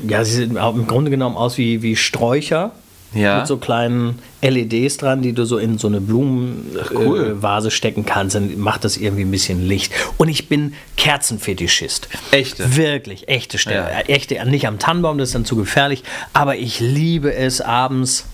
ja, 0.06 0.24
sie 0.24 0.32
sehen 0.32 0.56
im 0.56 0.86
Grunde 0.86 1.10
genommen 1.10 1.36
aus 1.36 1.58
wie, 1.58 1.82
wie 1.82 1.96
Sträucher. 1.96 2.72
Ja. 3.14 3.38
Mit 3.38 3.46
so 3.46 3.56
kleinen 3.56 4.18
LEDs 4.42 4.98
dran, 4.98 5.22
die 5.22 5.32
du 5.32 5.44
so 5.44 5.58
in 5.58 5.78
so 5.78 5.88
eine 5.88 6.00
Blumenvase 6.00 6.94
cool. 6.94 7.68
äh, 7.68 7.70
stecken 7.70 8.04
kannst. 8.04 8.34
Dann 8.36 8.58
macht 8.58 8.84
das 8.84 8.96
irgendwie 8.96 9.22
ein 9.22 9.30
bisschen 9.30 9.66
Licht. 9.66 9.92
Und 10.18 10.28
ich 10.28 10.48
bin 10.48 10.74
Kerzenfetischist. 10.96 12.08
Echte? 12.30 12.76
Wirklich, 12.76 13.28
echte 13.28 13.58
Stelle. 13.58 13.90
Ja. 13.90 14.00
Echte, 14.00 14.44
nicht 14.46 14.66
am 14.66 14.78
Tannenbaum, 14.78 15.18
das 15.18 15.30
ist 15.30 15.34
dann 15.34 15.44
zu 15.44 15.56
gefährlich. 15.56 16.02
Aber 16.32 16.56
ich 16.56 16.80
liebe 16.80 17.34
es 17.34 17.60
abends. 17.60 18.26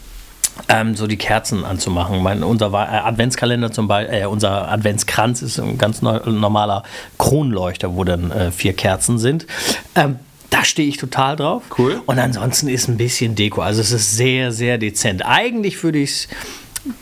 Ähm, 0.69 0.95
so 0.95 1.09
die 1.09 1.17
Kerzen 1.17 1.65
anzumachen. 1.65 2.23
Mein, 2.23 2.45
unser 2.45 2.69
äh, 2.73 2.77
Adventskalender 2.77 3.73
zum 3.73 3.89
Beispiel, 3.89 4.21
äh, 4.21 4.27
unser 4.27 4.71
Adventskranz 4.71 5.43
ist 5.43 5.59
ein 5.59 5.79
ganz 5.79 6.01
normaler 6.01 6.85
Kronleuchter, 7.19 7.97
wo 7.97 8.05
dann 8.05 8.31
äh, 8.31 8.53
vier 8.53 8.73
Kerzen 8.73 9.19
sind. 9.19 9.49
Ähm, 9.97 10.21
da 10.55 10.65
stehe 10.65 10.89
ich 10.89 10.97
total 10.99 11.37
drauf. 11.37 11.63
Cool. 11.79 12.01
Und 12.07 12.19
ansonsten 12.19 12.69
ist 12.69 12.89
ein 12.89 12.97
bisschen 12.97 13.35
Deko. 13.35 13.61
Also 13.63 13.81
es 13.81 13.91
ist 13.93 14.17
sehr, 14.17 14.53
sehr 14.53 14.79
dezent. 14.79 15.25
Eigentlich 15.27 15.83
würde 15.83 15.99
ich 15.99 16.11
es 16.11 16.29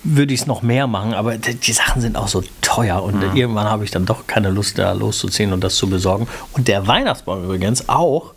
würde 0.04 0.32
ich 0.32 0.42
es 0.42 0.47
noch 0.47 0.62
mehr 0.62 0.87
machen, 0.87 1.12
aber 1.12 1.37
die 1.38 1.73
Sachen 1.73 2.00
sind 2.00 2.16
auch 2.16 2.28
so 2.28 2.44
teuer 2.61 3.02
und 3.02 3.16
Mhm. 3.16 3.35
irgendwann 3.37 3.66
habe 3.66 3.85
ich 3.85 3.90
dann 3.90 4.06
doch 4.06 4.28
keine 4.28 4.49
Lust, 4.50 4.78
da 4.78 4.92
loszuziehen 4.92 5.52
und 5.52 5.64
das 5.64 5.75
zu 5.75 5.88
besorgen. 5.90 6.28
Und 6.52 6.68
der 6.68 6.87
Weihnachtsbaum 6.87 7.42
übrigens 7.42 7.88
auch, 7.88 8.32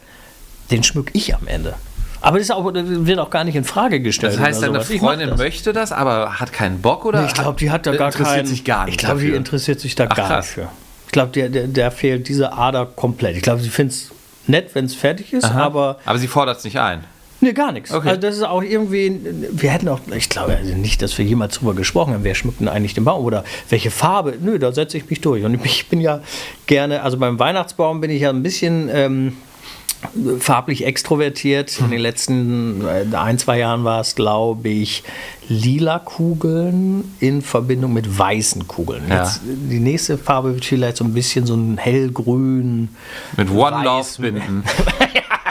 den 0.71 0.81
schmück 0.81 1.11
ich 1.13 1.35
am 1.35 1.45
Ende. 1.45 1.75
Aber 2.21 2.39
das, 2.39 2.49
auch, 2.49 2.71
das 2.71 2.85
wird 2.87 3.19
auch 3.19 3.29
gar 3.29 3.43
nicht 3.43 3.55
in 3.55 3.63
Frage 3.63 3.99
gestellt. 4.01 4.33
Das 4.33 4.39
heißt, 4.41 4.63
deine 4.63 4.81
Freundin 4.81 5.29
das. 5.29 5.37
möchte 5.37 5.71
das, 5.71 5.91
aber 5.91 6.39
hat 6.39 6.51
keinen 6.51 6.81
Bock 6.81 7.05
oder? 7.05 7.23
Ich 7.27 7.35
glaube, 7.35 7.59
die 7.59 7.69
hat 7.69 7.85
da 7.85 7.95
gar 7.95 8.07
interessiert 8.07 8.35
keinen. 8.37 8.47
sich 8.47 8.63
gar 8.63 8.85
nicht. 8.85 8.95
Ich 8.95 8.97
glaube, 8.97 9.21
die 9.21 9.29
interessiert 9.29 9.79
sich 9.79 9.93
da 9.93 10.07
Ach, 10.09 10.15
gar 10.15 10.27
krass. 10.27 10.45
nicht 10.47 10.53
für. 10.55 10.67
Ich 11.05 11.11
glaube, 11.11 11.31
der, 11.33 11.49
der, 11.49 11.67
der 11.67 11.91
fehlt 11.91 12.27
diese 12.27 12.53
Ader 12.53 12.87
komplett. 12.87 13.35
Ich 13.35 13.43
glaube, 13.43 13.61
sie 13.61 13.69
findet 13.69 13.95
es 13.95 14.11
nett, 14.47 14.71
wenn 14.73 14.85
es 14.85 14.95
fertig 14.95 15.33
ist, 15.33 15.45
Aha. 15.45 15.63
aber 15.63 15.99
aber 16.05 16.17
sie 16.17 16.27
fordert 16.27 16.57
es 16.57 16.63
nicht 16.63 16.79
ein. 16.79 17.03
Nee, 17.41 17.53
gar 17.53 17.71
nichts. 17.71 17.91
Okay. 17.91 18.09
Also 18.09 18.21
das 18.21 18.37
ist 18.37 18.43
auch 18.43 18.63
irgendwie, 18.63 19.19
wir 19.51 19.69
hätten 19.69 19.89
auch, 19.89 19.99
ich 20.15 20.29
glaube 20.29 20.55
also 20.55 20.73
nicht, 20.73 21.01
dass 21.01 21.17
wir 21.17 21.25
jemals 21.25 21.55
drüber 21.55 21.73
gesprochen 21.75 22.13
haben, 22.13 22.23
wer 22.23 22.33
schmückt 22.33 22.59
denn 22.59 22.69
eigentlich 22.69 22.93
den 22.93 23.03
Baum 23.03 23.23
oder 23.23 23.43
welche 23.69 23.91
Farbe. 23.91 24.35
Nö, 24.39 24.57
da 24.57 24.71
setze 24.71 24.97
ich 24.97 25.09
mich 25.09 25.21
durch. 25.21 25.43
Und 25.43 25.63
ich 25.65 25.87
bin 25.87 26.01
ja 26.01 26.21
gerne, 26.65 27.03
also 27.03 27.17
beim 27.17 27.37
Weihnachtsbaum 27.37 28.01
bin 28.01 28.09
ich 28.09 28.21
ja 28.21 28.29
ein 28.29 28.41
bisschen 28.41 28.89
ähm, 28.91 29.37
farblich 30.39 30.85
extrovertiert. 30.85 31.79
In 31.79 31.91
den 31.91 31.99
letzten 31.99 32.85
äh, 32.85 33.15
ein, 33.15 33.37
zwei 33.37 33.59
Jahren 33.59 33.83
war 33.83 34.01
es, 34.01 34.15
glaube 34.15 34.69
ich, 34.69 35.03
lila 35.47 35.99
Kugeln 35.99 37.15
in 37.19 37.41
Verbindung 37.41 37.93
mit 37.93 38.17
weißen 38.17 38.67
Kugeln. 38.67 39.03
Ja. 39.09 39.23
Jetzt, 39.23 39.41
die 39.43 39.79
nächste 39.79 40.17
Farbe 40.17 40.53
wird 40.53 40.65
vielleicht 40.65 40.97
so 40.97 41.03
ein 41.03 41.13
bisschen 41.13 41.45
so 41.45 41.55
ein 41.55 41.77
hellgrün. 41.77 42.89
Mit 43.37 43.51
One. 43.51 43.83
Love 43.83 44.07
binden. 44.19 44.63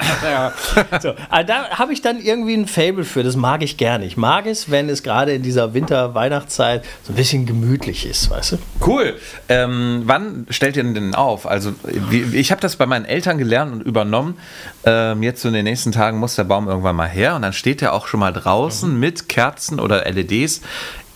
So, 1.01 1.15
also 1.29 1.47
da 1.47 1.71
habe 1.71 1.93
ich 1.93 2.03
dann 2.03 2.21
irgendwie 2.21 2.55
ein 2.55 2.67
Fable 2.67 3.05
für. 3.05 3.23
Das 3.23 3.37
mag 3.37 3.63
ich 3.63 3.77
gerne. 3.77 4.05
Ich 4.05 4.17
mag 4.17 4.47
es, 4.47 4.71
wenn 4.71 4.89
es 4.89 5.03
gerade 5.03 5.33
in 5.33 5.43
dieser 5.43 5.75
Winter-Weihnachtszeit 5.75 6.85
so 7.03 7.13
ein 7.13 7.17
bisschen 7.17 7.47
gemütlich 7.47 8.07
ist, 8.07 8.31
weißt 8.31 8.53
du? 8.53 8.59
Cool. 8.85 9.17
Ähm, 9.49 10.03
wann 10.05 10.47
stellt 10.51 10.77
ihr 10.77 10.85
denn 10.85 11.15
auf? 11.15 11.47
Also, 11.47 11.73
ich 12.33 12.51
habe 12.51 12.61
das 12.61 12.77
bei 12.77 12.87
meinen 12.87 13.05
Eltern 13.05 13.39
gelernt 13.39 13.73
und 13.73 13.81
übernommen. 13.83 14.37
Ähm, 14.85 15.23
jetzt 15.23 15.43
so 15.43 15.49
in 15.49 15.55
den 15.55 15.65
nächsten 15.65 15.93
Tagen 15.93 16.19
muss 16.19 16.37
der 16.37 16.45
Baum 16.45 16.69
irgendwann 16.69 16.97
mal 16.97 17.09
her 17.09 17.37
und 17.37 17.43
dann 17.43 17.53
steht 17.53 17.83
er 17.83 17.93
auch 17.93 18.07
schon 18.07 18.21
mal 18.21 18.33
draußen 18.33 18.99
mit 18.99 19.29
Kerzen 19.29 19.81
oder 19.81 20.11
LEDs 20.11 20.61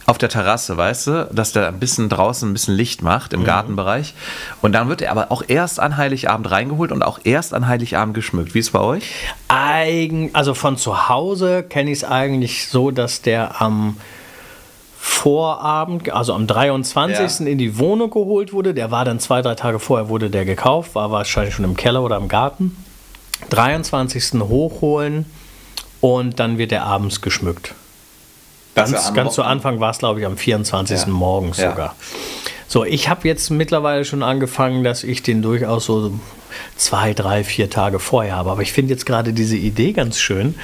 auf 0.08 0.16
der 0.16 0.30
Terrasse, 0.30 0.74
weißt 0.74 1.06
du, 1.06 1.28
dass 1.32 1.52
der 1.52 1.68
ein 1.68 1.78
bisschen 1.78 2.08
draußen 2.08 2.48
ein 2.48 2.54
bisschen 2.54 2.74
Licht 2.74 3.02
macht 3.02 3.34
im 3.34 3.44
Gartenbereich. 3.44 4.14
Und 4.62 4.72
dann 4.72 4.88
wird 4.88 5.02
er 5.02 5.10
aber 5.10 5.30
auch 5.30 5.42
erst 5.46 5.78
an 5.80 5.98
Heiligabend 5.98 6.50
reingeholt 6.50 6.92
und 6.92 7.02
auch 7.02 7.20
erst 7.24 7.52
an 7.52 7.68
Heiligabend 7.68 8.14
geschmückt. 8.14 8.54
Wie 8.54 8.60
ist 8.60 8.68
es 8.68 8.72
bei 8.72 8.80
euch? 8.80 9.04
Eigen, 9.48 10.30
also 10.32 10.54
von 10.54 10.78
zu 10.78 11.10
Hause 11.10 11.62
kenne 11.62 11.90
ich 11.90 11.98
es 11.98 12.04
eigentlich 12.04 12.68
so, 12.68 12.90
dass 12.90 13.20
der 13.20 13.60
am 13.60 13.98
Vorabend, 14.98 16.10
also 16.10 16.32
am 16.32 16.46
23. 16.46 17.40
Ja. 17.40 17.46
in 17.46 17.58
die 17.58 17.76
Wohnung 17.78 18.08
geholt 18.08 18.54
wurde. 18.54 18.72
Der 18.72 18.90
war 18.90 19.04
dann 19.04 19.20
zwei, 19.20 19.42
drei 19.42 19.56
Tage 19.56 19.78
vorher 19.78 20.08
wurde 20.08 20.30
der 20.30 20.46
gekauft, 20.46 20.94
war 20.94 21.10
wahrscheinlich 21.10 21.54
schon 21.54 21.66
im 21.66 21.76
Keller 21.76 22.02
oder 22.02 22.16
im 22.16 22.28
Garten. 22.28 22.82
23. 23.50 24.40
hochholen 24.40 25.26
und 26.00 26.40
dann 26.40 26.56
wird 26.56 26.72
er 26.72 26.84
abends 26.84 27.20
geschmückt. 27.20 27.74
Ganz, 28.74 29.14
ganz 29.14 29.34
zu 29.34 29.42
Anfang 29.42 29.80
war 29.80 29.90
es, 29.90 29.98
glaube 29.98 30.20
ich, 30.20 30.26
am 30.26 30.36
24. 30.36 31.00
Ja. 31.00 31.06
morgens 31.08 31.58
Ja. 31.58 31.70
sogar. 31.70 31.96
So, 32.70 32.84
ich 32.84 33.08
habe 33.08 33.26
jetzt 33.26 33.50
mittlerweile 33.50 34.04
schon 34.04 34.22
angefangen, 34.22 34.84
dass 34.84 35.02
ich 35.02 35.22
den 35.22 35.40
durchaus 35.40 35.86
so 35.86 36.12
zwei, 36.76 37.14
drei, 37.14 37.42
vier 37.44 37.70
Tage 37.70 37.98
vorher 37.98 38.36
habe. 38.36 38.50
Aber 38.50 38.62
ich 38.62 38.72
finde 38.72 38.92
jetzt 38.92 39.06
gerade 39.06 39.32
diese 39.32 39.56
Idee 39.56 39.92
ganz 39.92 40.18
schön, 40.18 40.54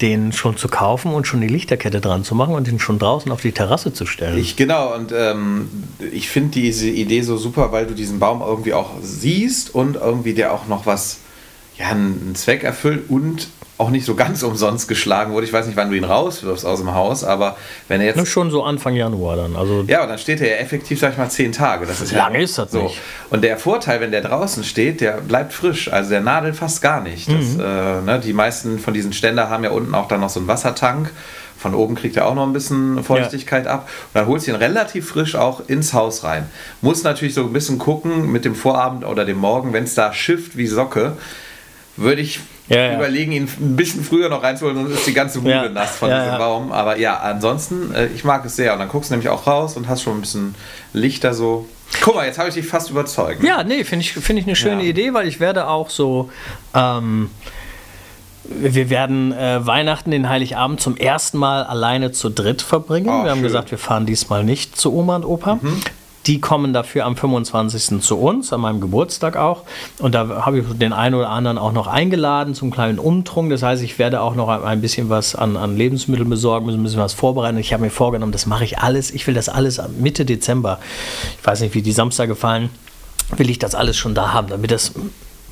den 0.00 0.32
schon 0.32 0.56
zu 0.56 0.68
kaufen 0.68 1.12
und 1.12 1.26
schon 1.26 1.40
die 1.40 1.48
Lichterkette 1.48 2.00
dran 2.00 2.24
zu 2.24 2.34
machen 2.34 2.54
und 2.54 2.66
den 2.66 2.78
schon 2.78 2.98
draußen 2.98 3.30
auf 3.30 3.42
die 3.42 3.52
Terrasse 3.52 3.92
zu 3.92 4.06
stellen. 4.06 4.38
Ich, 4.38 4.56
genau, 4.56 4.94
und 4.94 5.12
ähm, 5.12 5.68
ich 6.12 6.30
finde 6.30 6.52
diese 6.52 6.88
Idee 6.88 7.22
so 7.22 7.36
super, 7.36 7.72
weil 7.72 7.86
du 7.86 7.94
diesen 7.94 8.18
Baum 8.18 8.40
irgendwie 8.40 8.72
auch 8.72 8.90
siehst 9.02 9.74
und 9.74 9.96
irgendwie 9.96 10.34
der 10.34 10.54
auch 10.54 10.66
noch 10.66 10.86
was, 10.86 11.18
ja, 11.76 11.88
einen 11.88 12.34
Zweck 12.34 12.64
erfüllt 12.64 13.10
und 13.10 13.48
auch 13.80 13.90
nicht 13.90 14.04
so 14.04 14.14
ganz 14.14 14.42
umsonst 14.50 14.88
geschlagen 14.88 15.32
wurde. 15.32 15.46
Ich 15.46 15.52
weiß 15.52 15.66
nicht, 15.66 15.76
wann 15.76 15.90
du 15.90 15.96
ihn 15.96 16.04
rauswirfst 16.04 16.64
aus 16.66 16.78
dem 16.80 16.94
Haus, 16.94 17.24
aber 17.24 17.56
wenn 17.88 18.00
er 18.00 18.08
jetzt. 18.14 18.28
Schon 18.28 18.50
so 18.50 18.62
Anfang 18.62 18.94
Januar 18.94 19.36
dann. 19.36 19.56
Also 19.56 19.82
Ja, 19.86 20.02
und 20.02 20.08
dann 20.08 20.18
steht 20.18 20.40
er 20.40 20.48
ja 20.50 20.56
effektiv, 20.56 21.00
sag 21.00 21.12
ich 21.12 21.18
mal, 21.18 21.28
zehn 21.30 21.52
Tage. 21.52 21.86
Das 21.86 22.00
ist 22.00 22.12
Lange 22.12 22.38
ja 22.38 22.44
ist 22.44 22.58
das 22.58 22.70
so. 22.70 22.82
nicht. 22.82 23.00
Und 23.30 23.42
der 23.42 23.56
Vorteil, 23.58 24.00
wenn 24.00 24.10
der 24.10 24.20
draußen 24.22 24.62
steht, 24.64 25.00
der 25.00 25.12
bleibt 25.20 25.52
frisch. 25.52 25.92
Also 25.92 26.10
der 26.10 26.20
nadelt 26.20 26.56
fast 26.56 26.82
gar 26.82 27.00
nicht. 27.00 27.28
Das, 27.28 27.44
Mhm. 27.56 27.60
äh, 27.60 28.00
ne, 28.02 28.20
die 28.24 28.32
meisten 28.32 28.78
von 28.78 28.94
diesen 28.94 29.12
Ständer 29.12 29.48
haben 29.50 29.64
ja 29.64 29.70
unten 29.70 29.94
auch 29.94 30.08
dann 30.08 30.20
noch 30.20 30.30
so 30.30 30.38
einen 30.40 30.48
Wassertank. 30.48 31.10
Von 31.58 31.74
oben 31.74 31.94
kriegt 31.94 32.16
er 32.16 32.26
auch 32.26 32.34
noch 32.34 32.46
ein 32.46 32.54
bisschen 32.54 33.04
Feuchtigkeit 33.04 33.66
ab. 33.66 33.86
Und 34.12 34.18
dann 34.18 34.26
holst 34.26 34.46
du 34.46 34.50
ihn 34.52 34.56
relativ 34.56 35.08
frisch 35.10 35.34
auch 35.36 35.60
ins 35.68 35.92
Haus 35.92 36.24
rein. 36.24 36.46
Muss 36.80 37.02
natürlich 37.02 37.34
so 37.34 37.42
ein 37.42 37.52
bisschen 37.52 37.78
gucken 37.78 38.32
mit 38.32 38.46
dem 38.46 38.54
Vorabend 38.54 39.04
oder 39.04 39.26
dem 39.26 39.36
Morgen, 39.36 39.72
wenn 39.74 39.84
es 39.84 39.94
da 39.94 40.12
schifft 40.14 40.56
wie 40.56 40.66
Socke, 40.66 41.18
würde 42.00 42.20
ich 42.22 42.40
Ja, 42.68 42.94
überlegen, 42.96 43.32
ihn 43.32 43.48
ein 43.60 43.76
bisschen 43.76 44.02
früher 44.02 44.28
noch 44.28 44.42
reinzuholen, 44.42 44.76
sonst 44.76 44.94
ist 44.94 45.06
die 45.06 45.14
ganze 45.14 45.40
Bude 45.40 45.70
nass 45.70 45.96
von 45.96 46.08
diesem. 46.10 46.38
Baum. 46.38 46.72
Aber 46.72 46.98
ja, 46.98 47.18
ansonsten, 47.18 47.94
äh, 47.94 48.06
ich 48.06 48.24
mag 48.24 48.44
es 48.44 48.56
sehr. 48.56 48.72
Und 48.72 48.78
dann 48.80 48.88
guckst 48.88 49.10
du 49.10 49.14
nämlich 49.14 49.28
auch 49.28 49.46
raus 49.46 49.76
und 49.76 49.88
hast 49.88 50.02
schon 50.02 50.18
ein 50.18 50.20
bisschen 50.20 50.54
Lichter 50.92 51.34
so. 51.34 51.68
Guck 52.00 52.14
mal, 52.14 52.26
jetzt 52.26 52.38
habe 52.38 52.48
ich 52.48 52.54
dich 52.54 52.66
fast 52.66 52.90
überzeugt. 52.90 53.42
Ja, 53.42 53.64
nee, 53.64 53.84
finde 53.84 54.04
ich, 54.04 54.12
find 54.12 54.38
ich 54.38 54.46
eine 54.46 54.56
schöne. 54.56 54.84
Idee, 54.84 55.12
weil 55.12 55.26
ich 55.26 55.40
werde 55.40 55.66
auch 55.68 55.90
so. 55.90 56.30
Ähm, 56.74 57.30
wir 58.44 58.90
werden 58.90 59.32
äh, 59.32 59.64
Weihnachten, 59.64 60.10
den 60.10 60.28
Heiligabend 60.28 60.80
zum 60.80 60.96
ersten 60.96 61.38
Mal 61.38 61.62
alleine 61.64 62.10
zu 62.12 62.30
dritt 62.30 62.62
verbringen. 62.62 63.08
Oh, 63.08 63.22
wir 63.24 63.30
haben 63.30 63.38
schön. 63.38 63.42
gesagt, 63.44 63.70
wir 63.70 63.78
fahren 63.78 64.06
diesmal 64.06 64.42
nicht 64.44 64.76
zu 64.76 64.92
Oma 64.92 65.16
und 65.16 65.24
Opa. 65.24 65.58
Die 66.26 66.40
kommen 66.40 66.72
dafür 66.72 67.06
am 67.06 67.16
25. 67.16 68.02
zu 68.02 68.18
uns, 68.18 68.52
an 68.52 68.60
meinem 68.60 68.80
Geburtstag 68.80 69.36
auch. 69.36 69.62
Und 69.98 70.14
da 70.14 70.44
habe 70.44 70.58
ich 70.58 70.66
den 70.78 70.92
einen 70.92 71.14
oder 71.14 71.30
anderen 71.30 71.56
auch 71.56 71.72
noch 71.72 71.86
eingeladen 71.86 72.54
zum 72.54 72.70
kleinen 72.70 72.98
Umtrunk. 72.98 73.50
Das 73.50 73.62
heißt, 73.62 73.82
ich 73.82 73.98
werde 73.98 74.20
auch 74.20 74.34
noch 74.34 74.48
ein 74.48 74.80
bisschen 74.80 75.08
was 75.08 75.34
an, 75.34 75.56
an 75.56 75.76
Lebensmitteln 75.76 76.28
besorgen, 76.28 76.68
ein 76.68 76.82
bisschen 76.82 77.00
was 77.00 77.14
vorbereiten. 77.14 77.56
Ich 77.56 77.72
habe 77.72 77.84
mir 77.84 77.90
vorgenommen, 77.90 78.32
das 78.32 78.46
mache 78.46 78.64
ich 78.64 78.78
alles. 78.78 79.10
Ich 79.10 79.26
will 79.26 79.34
das 79.34 79.48
alles 79.48 79.80
Mitte 79.98 80.24
Dezember. 80.24 80.78
Ich 81.40 81.46
weiß 81.46 81.60
nicht, 81.60 81.74
wie 81.74 81.82
die 81.82 81.92
Samstage 81.92 82.34
fallen 82.34 82.70
will 83.36 83.50
ich 83.50 83.58
das 83.58 83.74
alles 83.74 83.96
schon 83.96 84.14
da 84.14 84.32
haben, 84.32 84.48
damit 84.48 84.70
das 84.70 84.92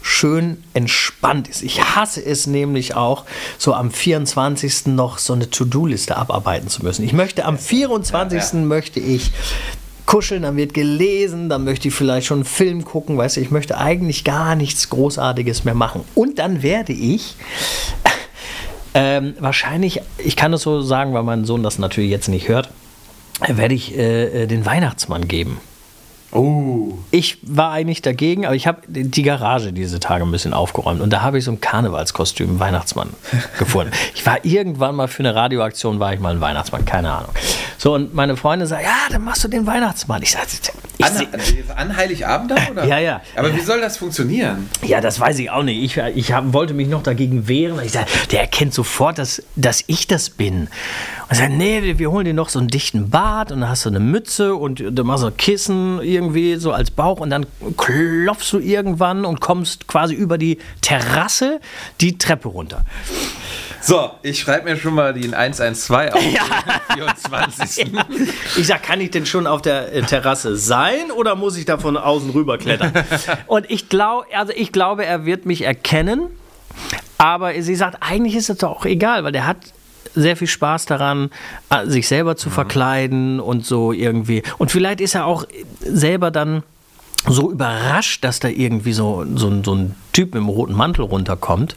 schön 0.00 0.62
entspannt 0.74 1.48
ist. 1.48 1.62
Ich 1.62 1.82
hasse 1.82 2.24
es 2.24 2.46
nämlich 2.46 2.94
auch, 2.94 3.24
so 3.58 3.74
am 3.74 3.90
24. 3.90 4.86
noch 4.86 5.18
so 5.18 5.32
eine 5.32 5.50
To-Do-Liste 5.50 6.16
abarbeiten 6.16 6.68
zu 6.68 6.82
müssen. 6.82 7.04
Ich 7.04 7.12
möchte 7.12 7.44
am 7.44 7.58
24. 7.58 8.38
Ja, 8.38 8.58
ja. 8.58 8.64
möchte 8.64 9.00
ich 9.00 9.32
kuscheln, 10.08 10.42
dann 10.42 10.56
wird 10.56 10.72
gelesen, 10.72 11.50
dann 11.50 11.64
möchte 11.64 11.88
ich 11.88 11.94
vielleicht 11.94 12.26
schon 12.26 12.38
einen 12.38 12.44
Film 12.46 12.82
gucken, 12.84 13.18
weißt 13.18 13.36
du, 13.36 13.40
ich 13.42 13.50
möchte 13.50 13.76
eigentlich 13.76 14.24
gar 14.24 14.56
nichts 14.56 14.88
Großartiges 14.88 15.64
mehr 15.64 15.74
machen. 15.74 16.02
Und 16.14 16.38
dann 16.38 16.62
werde 16.62 16.94
ich 16.94 17.36
ähm, 18.94 19.34
wahrscheinlich, 19.38 20.00
ich 20.16 20.34
kann 20.34 20.54
es 20.54 20.62
so 20.62 20.80
sagen, 20.80 21.12
weil 21.12 21.24
mein 21.24 21.44
Sohn 21.44 21.62
das 21.62 21.78
natürlich 21.78 22.10
jetzt 22.10 22.28
nicht 22.28 22.48
hört, 22.48 22.70
werde 23.46 23.74
ich 23.74 23.96
äh, 23.98 24.44
äh 24.44 24.46
den 24.46 24.64
Weihnachtsmann 24.64 25.28
geben. 25.28 25.58
Oh. 26.30 26.98
Ich 27.10 27.38
war 27.42 27.70
eigentlich 27.70 28.02
dagegen, 28.02 28.44
aber 28.44 28.54
ich 28.54 28.66
habe 28.66 28.82
die 28.86 29.22
Garage 29.22 29.72
diese 29.72 29.98
Tage 29.98 30.24
ein 30.24 30.30
bisschen 30.30 30.52
aufgeräumt 30.52 31.00
und 31.00 31.10
da 31.10 31.22
habe 31.22 31.38
ich 31.38 31.44
so 31.44 31.52
ein 31.52 31.60
Karnevalskostüm 31.60 32.60
Weihnachtsmann 32.60 33.10
gefunden. 33.58 33.92
Ich 34.14 34.26
war 34.26 34.44
irgendwann 34.44 34.94
mal 34.94 35.08
für 35.08 35.20
eine 35.20 35.34
Radioaktion, 35.34 36.00
war 36.00 36.12
ich 36.12 36.20
mal 36.20 36.34
ein 36.34 36.40
Weihnachtsmann, 36.40 36.84
keine 36.84 37.12
Ahnung. 37.12 37.30
So, 37.78 37.94
und 37.94 38.14
meine 38.14 38.36
Freunde 38.36 38.66
sagen, 38.66 38.84
ja, 38.84 39.10
dann 39.10 39.24
machst 39.24 39.44
du 39.44 39.48
den 39.48 39.66
Weihnachtsmann. 39.66 40.22
Ich 40.22 40.32
sage, 40.32 40.46
an, 41.02 41.26
an 41.76 41.96
Heiligabend 41.96 42.50
dann, 42.50 42.68
oder? 42.70 42.84
Ja, 42.88 42.98
ja. 42.98 43.20
Aber 43.36 43.54
wie 43.54 43.60
soll 43.60 43.80
das 43.80 43.96
funktionieren? 43.98 44.68
Ja, 44.84 45.00
das 45.00 45.20
weiß 45.20 45.38
ich 45.38 45.50
auch 45.50 45.62
nicht. 45.62 45.82
Ich, 45.82 45.96
ich 45.96 46.32
hab, 46.32 46.52
wollte 46.52 46.74
mich 46.74 46.88
noch 46.88 47.02
dagegen 47.02 47.48
wehren. 47.48 47.78
Ich 47.84 47.92
sage, 47.92 48.06
der 48.30 48.40
erkennt 48.40 48.74
sofort, 48.74 49.18
dass, 49.18 49.42
dass 49.56 49.84
ich 49.86 50.06
das 50.06 50.30
bin. 50.30 50.62
Und 50.62 51.32
ich 51.32 51.38
sage, 51.38 51.52
nee, 51.52 51.98
wir 51.98 52.10
holen 52.10 52.24
dir 52.24 52.34
noch 52.34 52.48
so 52.48 52.58
einen 52.58 52.68
dichten 52.68 53.10
Bart 53.10 53.52
und 53.52 53.60
dann 53.60 53.68
hast 53.68 53.84
du 53.84 53.90
eine 53.90 54.00
Mütze 54.00 54.54
und 54.54 54.82
dann 54.90 55.06
machst 55.06 55.22
du 55.22 55.28
ein 55.28 55.36
Kissen 55.36 56.00
irgendwie 56.00 56.56
so 56.56 56.72
als 56.72 56.90
Bauch 56.90 57.20
und 57.20 57.30
dann 57.30 57.46
klopfst 57.76 58.52
du 58.52 58.58
irgendwann 58.58 59.24
und 59.24 59.40
kommst 59.40 59.86
quasi 59.86 60.14
über 60.14 60.38
die 60.38 60.58
Terrasse 60.80 61.60
die 62.00 62.16
Treppe 62.16 62.48
runter. 62.48 62.84
So, 63.80 64.10
ich 64.22 64.40
schreibe 64.40 64.70
mir 64.70 64.76
schon 64.76 64.94
mal 64.94 65.14
die 65.14 65.24
in 65.24 65.34
112 65.34 66.12
auf 66.14 66.22
ja. 66.22 66.42
24. 66.94 67.92
Ja. 67.92 68.04
Ich 68.56 68.66
sag, 68.66 68.82
kann 68.82 69.00
ich 69.00 69.10
denn 69.10 69.26
schon 69.26 69.46
auf 69.46 69.62
der 69.62 69.92
äh, 69.92 70.02
Terrasse 70.02 70.56
sein 70.56 71.10
oder 71.16 71.34
muss 71.34 71.56
ich 71.56 71.64
da 71.64 71.78
von 71.78 71.96
außen 71.96 72.30
rüber 72.30 72.58
klettern? 72.58 72.92
Und 73.46 73.70
ich 73.70 73.88
glaube, 73.88 74.26
also 74.34 74.52
ich 74.54 74.72
glaube, 74.72 75.06
er 75.06 75.24
wird 75.24 75.46
mich 75.46 75.62
erkennen. 75.62 76.22
Aber 77.18 77.60
sie 77.60 77.74
sagt, 77.74 77.98
eigentlich 78.00 78.36
ist 78.36 78.48
es 78.48 78.58
doch 78.58 78.70
auch 78.70 78.84
egal, 78.84 79.24
weil 79.24 79.32
der 79.32 79.46
hat 79.46 79.56
sehr 80.14 80.36
viel 80.36 80.46
Spaß 80.46 80.86
daran, 80.86 81.30
äh, 81.70 81.86
sich 81.86 82.08
selber 82.08 82.36
zu 82.36 82.48
mhm. 82.48 82.54
verkleiden 82.54 83.40
und 83.40 83.66
so 83.66 83.92
irgendwie. 83.92 84.42
Und 84.58 84.70
vielleicht 84.70 85.00
ist 85.00 85.14
er 85.14 85.26
auch 85.26 85.44
selber 85.80 86.30
dann 86.30 86.62
so 87.26 87.50
überrascht, 87.50 88.24
dass 88.24 88.40
da 88.40 88.48
irgendwie 88.48 88.92
so, 88.92 89.24
so, 89.34 89.62
so 89.62 89.74
ein 89.74 89.94
Typ 90.12 90.34
im 90.34 90.48
roten 90.48 90.72
Mantel 90.72 91.02
runterkommt, 91.02 91.76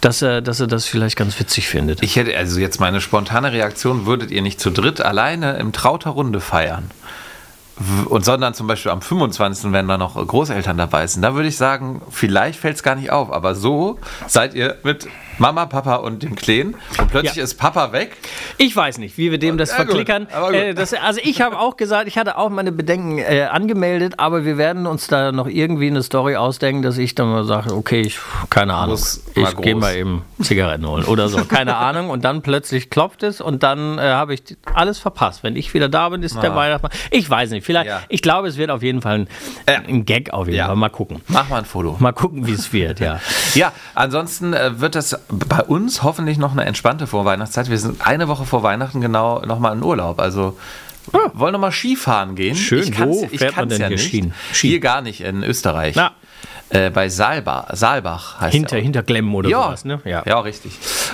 dass 0.00 0.22
er, 0.22 0.42
dass 0.42 0.60
er 0.60 0.66
das 0.66 0.86
vielleicht 0.86 1.16
ganz 1.16 1.38
witzig 1.40 1.68
findet. 1.68 2.02
Ich 2.02 2.16
hätte 2.16 2.36
also 2.36 2.60
jetzt 2.60 2.80
meine 2.80 3.00
spontane 3.00 3.52
Reaktion, 3.52 4.06
würdet 4.06 4.30
ihr 4.30 4.42
nicht 4.42 4.60
zu 4.60 4.70
dritt 4.70 5.00
alleine 5.00 5.56
im 5.56 5.72
Trauter 5.72 6.10
Runde 6.10 6.40
feiern? 6.40 6.90
und 8.06 8.24
sondern 8.24 8.54
zum 8.54 8.66
Beispiel 8.68 8.92
am 8.92 9.02
25. 9.02 9.72
wenn 9.72 9.88
da 9.88 9.98
noch 9.98 10.14
Großeltern 10.14 10.76
dabei 10.76 11.06
sind, 11.06 11.22
da 11.22 11.34
würde 11.34 11.48
ich 11.48 11.56
sagen, 11.56 12.02
vielleicht 12.10 12.60
fällt 12.60 12.76
es 12.76 12.82
gar 12.82 12.94
nicht 12.94 13.10
auf, 13.10 13.32
aber 13.32 13.54
so 13.54 13.98
seid 14.28 14.54
ihr 14.54 14.78
mit 14.84 15.08
Mama, 15.38 15.66
Papa 15.66 15.96
und 15.96 16.22
dem 16.22 16.34
Kleen 16.34 16.74
und 16.98 17.10
plötzlich 17.10 17.36
ja. 17.36 17.44
ist 17.44 17.54
Papa 17.54 17.92
weg. 17.92 18.16
Ich 18.58 18.74
weiß 18.74 18.98
nicht, 18.98 19.18
wie 19.18 19.30
wir 19.30 19.38
dem 19.38 19.58
das 19.58 19.70
ja, 19.70 19.76
verklickern. 19.76 20.26
Äh, 20.52 20.74
das, 20.74 20.92
also 20.94 21.20
ich 21.22 21.40
habe 21.40 21.58
auch 21.58 21.76
gesagt, 21.76 22.08
ich 22.08 22.18
hatte 22.18 22.38
auch 22.38 22.50
meine 22.50 22.72
Bedenken 22.72 23.18
äh, 23.18 23.48
angemeldet, 23.50 24.14
aber 24.18 24.44
wir 24.44 24.58
werden 24.58 24.86
uns 24.86 25.06
da 25.06 25.32
noch 25.32 25.46
irgendwie 25.46 25.88
eine 25.88 26.02
Story 26.02 26.36
ausdenken, 26.36 26.82
dass 26.82 26.98
ich 26.98 27.14
dann 27.14 27.30
mal 27.30 27.44
sage, 27.44 27.74
okay, 27.74 28.02
ich, 28.02 28.18
keine 28.50 28.74
Ahnung, 28.74 28.98
ich 29.34 29.56
gehe 29.56 29.74
mal 29.74 29.94
eben 29.94 30.22
Zigaretten 30.40 30.86
holen 30.86 31.04
oder 31.04 31.28
so, 31.28 31.44
keine 31.44 31.76
Ahnung. 31.84 32.10
Und 32.10 32.24
dann 32.24 32.42
plötzlich 32.42 32.90
klopft 32.90 33.22
es 33.22 33.40
und 33.40 33.62
dann 33.62 33.98
äh, 33.98 34.02
habe 34.02 34.34
ich 34.34 34.42
alles 34.74 34.98
verpasst. 34.98 35.42
Wenn 35.42 35.56
ich 35.56 35.72
wieder 35.74 35.88
da 35.88 36.08
bin, 36.08 36.22
ist 36.22 36.36
ah. 36.36 36.40
der 36.40 36.54
Weihnachtsmann. 36.54 36.92
Ich 37.10 37.28
weiß 37.28 37.50
nicht, 37.50 37.64
vielleicht, 37.64 37.88
ja. 37.88 38.02
ich 38.08 38.22
glaube, 38.22 38.48
es 38.48 38.56
wird 38.56 38.70
auf 38.70 38.82
jeden 38.82 39.02
Fall 39.02 39.14
ein, 39.14 39.28
ein 39.66 40.04
Gag 40.04 40.32
auf 40.32 40.48
jeden 40.48 40.64
Fall. 40.64 40.76
Mal 40.76 40.88
gucken. 40.88 41.20
Mach 41.28 41.48
mal 41.48 41.58
ein 41.58 41.64
Foto. 41.64 41.96
Mal 41.98 42.12
gucken, 42.12 42.46
wie 42.46 42.52
es 42.52 42.72
wird, 42.72 43.00
ja. 43.00 43.20
ja, 43.54 43.72
ansonsten 43.94 44.52
äh, 44.52 44.80
wird 44.80 44.94
das 44.94 45.23
bei 45.28 45.62
uns 45.62 46.02
hoffentlich 46.02 46.38
noch 46.38 46.52
eine 46.52 46.64
entspannte 46.64 47.06
Vorweihnachtszeit. 47.06 47.70
Wir 47.70 47.78
sind 47.78 48.06
eine 48.06 48.28
Woche 48.28 48.44
vor 48.44 48.62
Weihnachten 48.62 49.00
genau 49.00 49.40
nochmal 49.44 49.76
in 49.76 49.82
Urlaub. 49.82 50.20
Also 50.20 50.56
ah. 51.12 51.18
wollen 51.32 51.52
noch 51.52 51.60
mal 51.60 51.72
Skifahren 51.72 52.34
gehen. 52.34 52.56
Schön, 52.56 52.88
ich 52.88 52.98
wo 52.98 53.26
fährt 53.28 53.56
man 53.56 53.68
denn 53.68 53.80
ja 53.80 53.88
hier 53.88 53.98
Ski? 53.98 54.32
Hier 54.52 54.80
gar 54.80 55.00
nicht, 55.00 55.20
in 55.20 55.42
Österreich. 55.42 55.96
Na. 55.96 56.12
Äh, 56.70 56.90
bei 56.90 57.08
Saalbach, 57.08 57.66
Saalbach 57.74 58.40
heißt 58.40 58.54
Hinter, 58.54 58.78
hinter 58.78 59.02
Glemmen 59.02 59.34
oder 59.34 59.48
ja, 59.48 59.64
sowas, 59.64 59.84
ne? 59.84 60.00
Ja, 60.04 60.22
ja 60.26 60.40
richtig. 60.40 60.72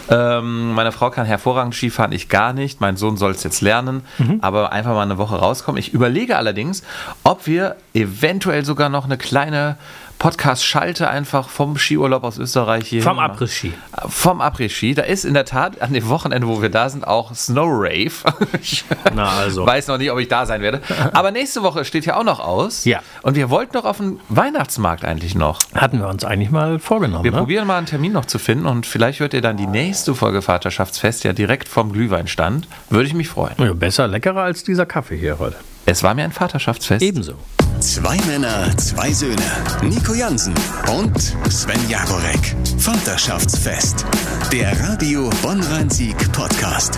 Ähm, 0.08 0.72
meine 0.74 0.92
Frau 0.92 1.10
kann 1.10 1.26
hervorragend 1.26 1.74
Skifahren, 1.74 2.12
ich 2.12 2.28
gar 2.28 2.52
nicht. 2.52 2.80
Mein 2.80 2.96
Sohn 2.96 3.16
soll 3.16 3.32
es 3.32 3.42
jetzt 3.42 3.60
lernen, 3.60 4.02
mhm. 4.18 4.38
aber 4.42 4.72
einfach 4.72 4.92
mal 4.92 5.02
eine 5.02 5.18
Woche 5.18 5.36
rauskommen. 5.36 5.78
Ich 5.78 5.92
überlege 5.92 6.36
allerdings, 6.36 6.82
ob 7.24 7.46
wir 7.46 7.76
eventuell 7.94 8.64
sogar 8.64 8.88
noch 8.88 9.04
eine 9.04 9.18
kleine 9.18 9.76
Podcast 10.20 10.66
schalte 10.66 11.08
einfach 11.08 11.48
vom 11.48 11.78
Skiurlaub 11.78 12.24
aus 12.24 12.36
Österreich 12.36 12.86
hier. 12.86 13.02
Vom 13.02 13.18
Après-Ski. 13.18 13.72
Vom 14.06 14.42
Après-Ski. 14.42 14.92
Da 14.92 15.00
ist 15.04 15.24
in 15.24 15.32
der 15.32 15.46
Tat 15.46 15.80
an 15.80 15.94
dem 15.94 16.10
Wochenende, 16.10 16.46
wo 16.46 16.60
wir 16.60 16.68
da 16.68 16.90
sind, 16.90 17.06
auch 17.06 17.34
Snow 17.34 17.70
Rave. 17.72 18.12
ich 18.60 18.84
Na 19.14 19.30
also. 19.30 19.64
weiß 19.64 19.86
noch 19.86 19.96
nicht, 19.96 20.10
ob 20.10 20.18
ich 20.18 20.28
da 20.28 20.44
sein 20.44 20.60
werde. 20.60 20.82
Aber 21.14 21.30
nächste 21.30 21.62
Woche 21.62 21.86
steht 21.86 22.04
ja 22.04 22.18
auch 22.18 22.24
noch 22.24 22.38
aus. 22.38 22.84
Ja. 22.84 23.00
Und 23.22 23.34
wir 23.34 23.48
wollten 23.48 23.72
doch 23.72 23.86
auf 23.86 23.96
den 23.96 24.20
Weihnachtsmarkt 24.28 25.06
eigentlich 25.06 25.34
noch. 25.34 25.58
Hatten 25.74 26.00
wir 26.00 26.08
uns 26.08 26.22
eigentlich 26.22 26.50
mal 26.50 26.78
vorgenommen. 26.78 27.24
Wir 27.24 27.32
ne? 27.32 27.38
probieren 27.38 27.66
mal 27.66 27.78
einen 27.78 27.86
Termin 27.86 28.12
noch 28.12 28.26
zu 28.26 28.38
finden 28.38 28.66
und 28.66 28.84
vielleicht 28.84 29.20
hört 29.20 29.32
ihr 29.32 29.40
dann 29.40 29.56
die 29.56 29.66
nächste 29.66 30.14
Folge 30.14 30.42
Vaterschaftsfest 30.42 31.24
ja 31.24 31.32
direkt 31.32 31.66
vom 31.66 31.92
Glühweinstand. 31.92 32.68
Würde 32.90 33.06
ich 33.06 33.14
mich 33.14 33.28
freuen. 33.28 33.54
Ja, 33.56 33.72
besser, 33.72 34.06
leckerer 34.06 34.42
als 34.42 34.64
dieser 34.64 34.84
Kaffee 34.84 35.16
hier 35.16 35.38
heute. 35.38 35.56
Es 35.90 36.04
war 36.04 36.14
mir 36.14 36.22
ein 36.22 36.30
Vaterschaftsfest. 36.30 37.02
Ebenso. 37.02 37.32
Zwei 37.80 38.16
Männer, 38.28 38.76
zwei 38.76 39.12
Söhne. 39.12 39.42
Nico 39.82 40.14
Jansen 40.14 40.54
und 40.88 41.20
Sven 41.50 41.88
Jagorek. 41.88 42.54
Vaterschaftsfest. 42.78 44.06
Der 44.52 44.70
Radio 44.88 45.28
Bonn-Rhein-Sieg 45.42 46.30
Podcast. 46.30 46.96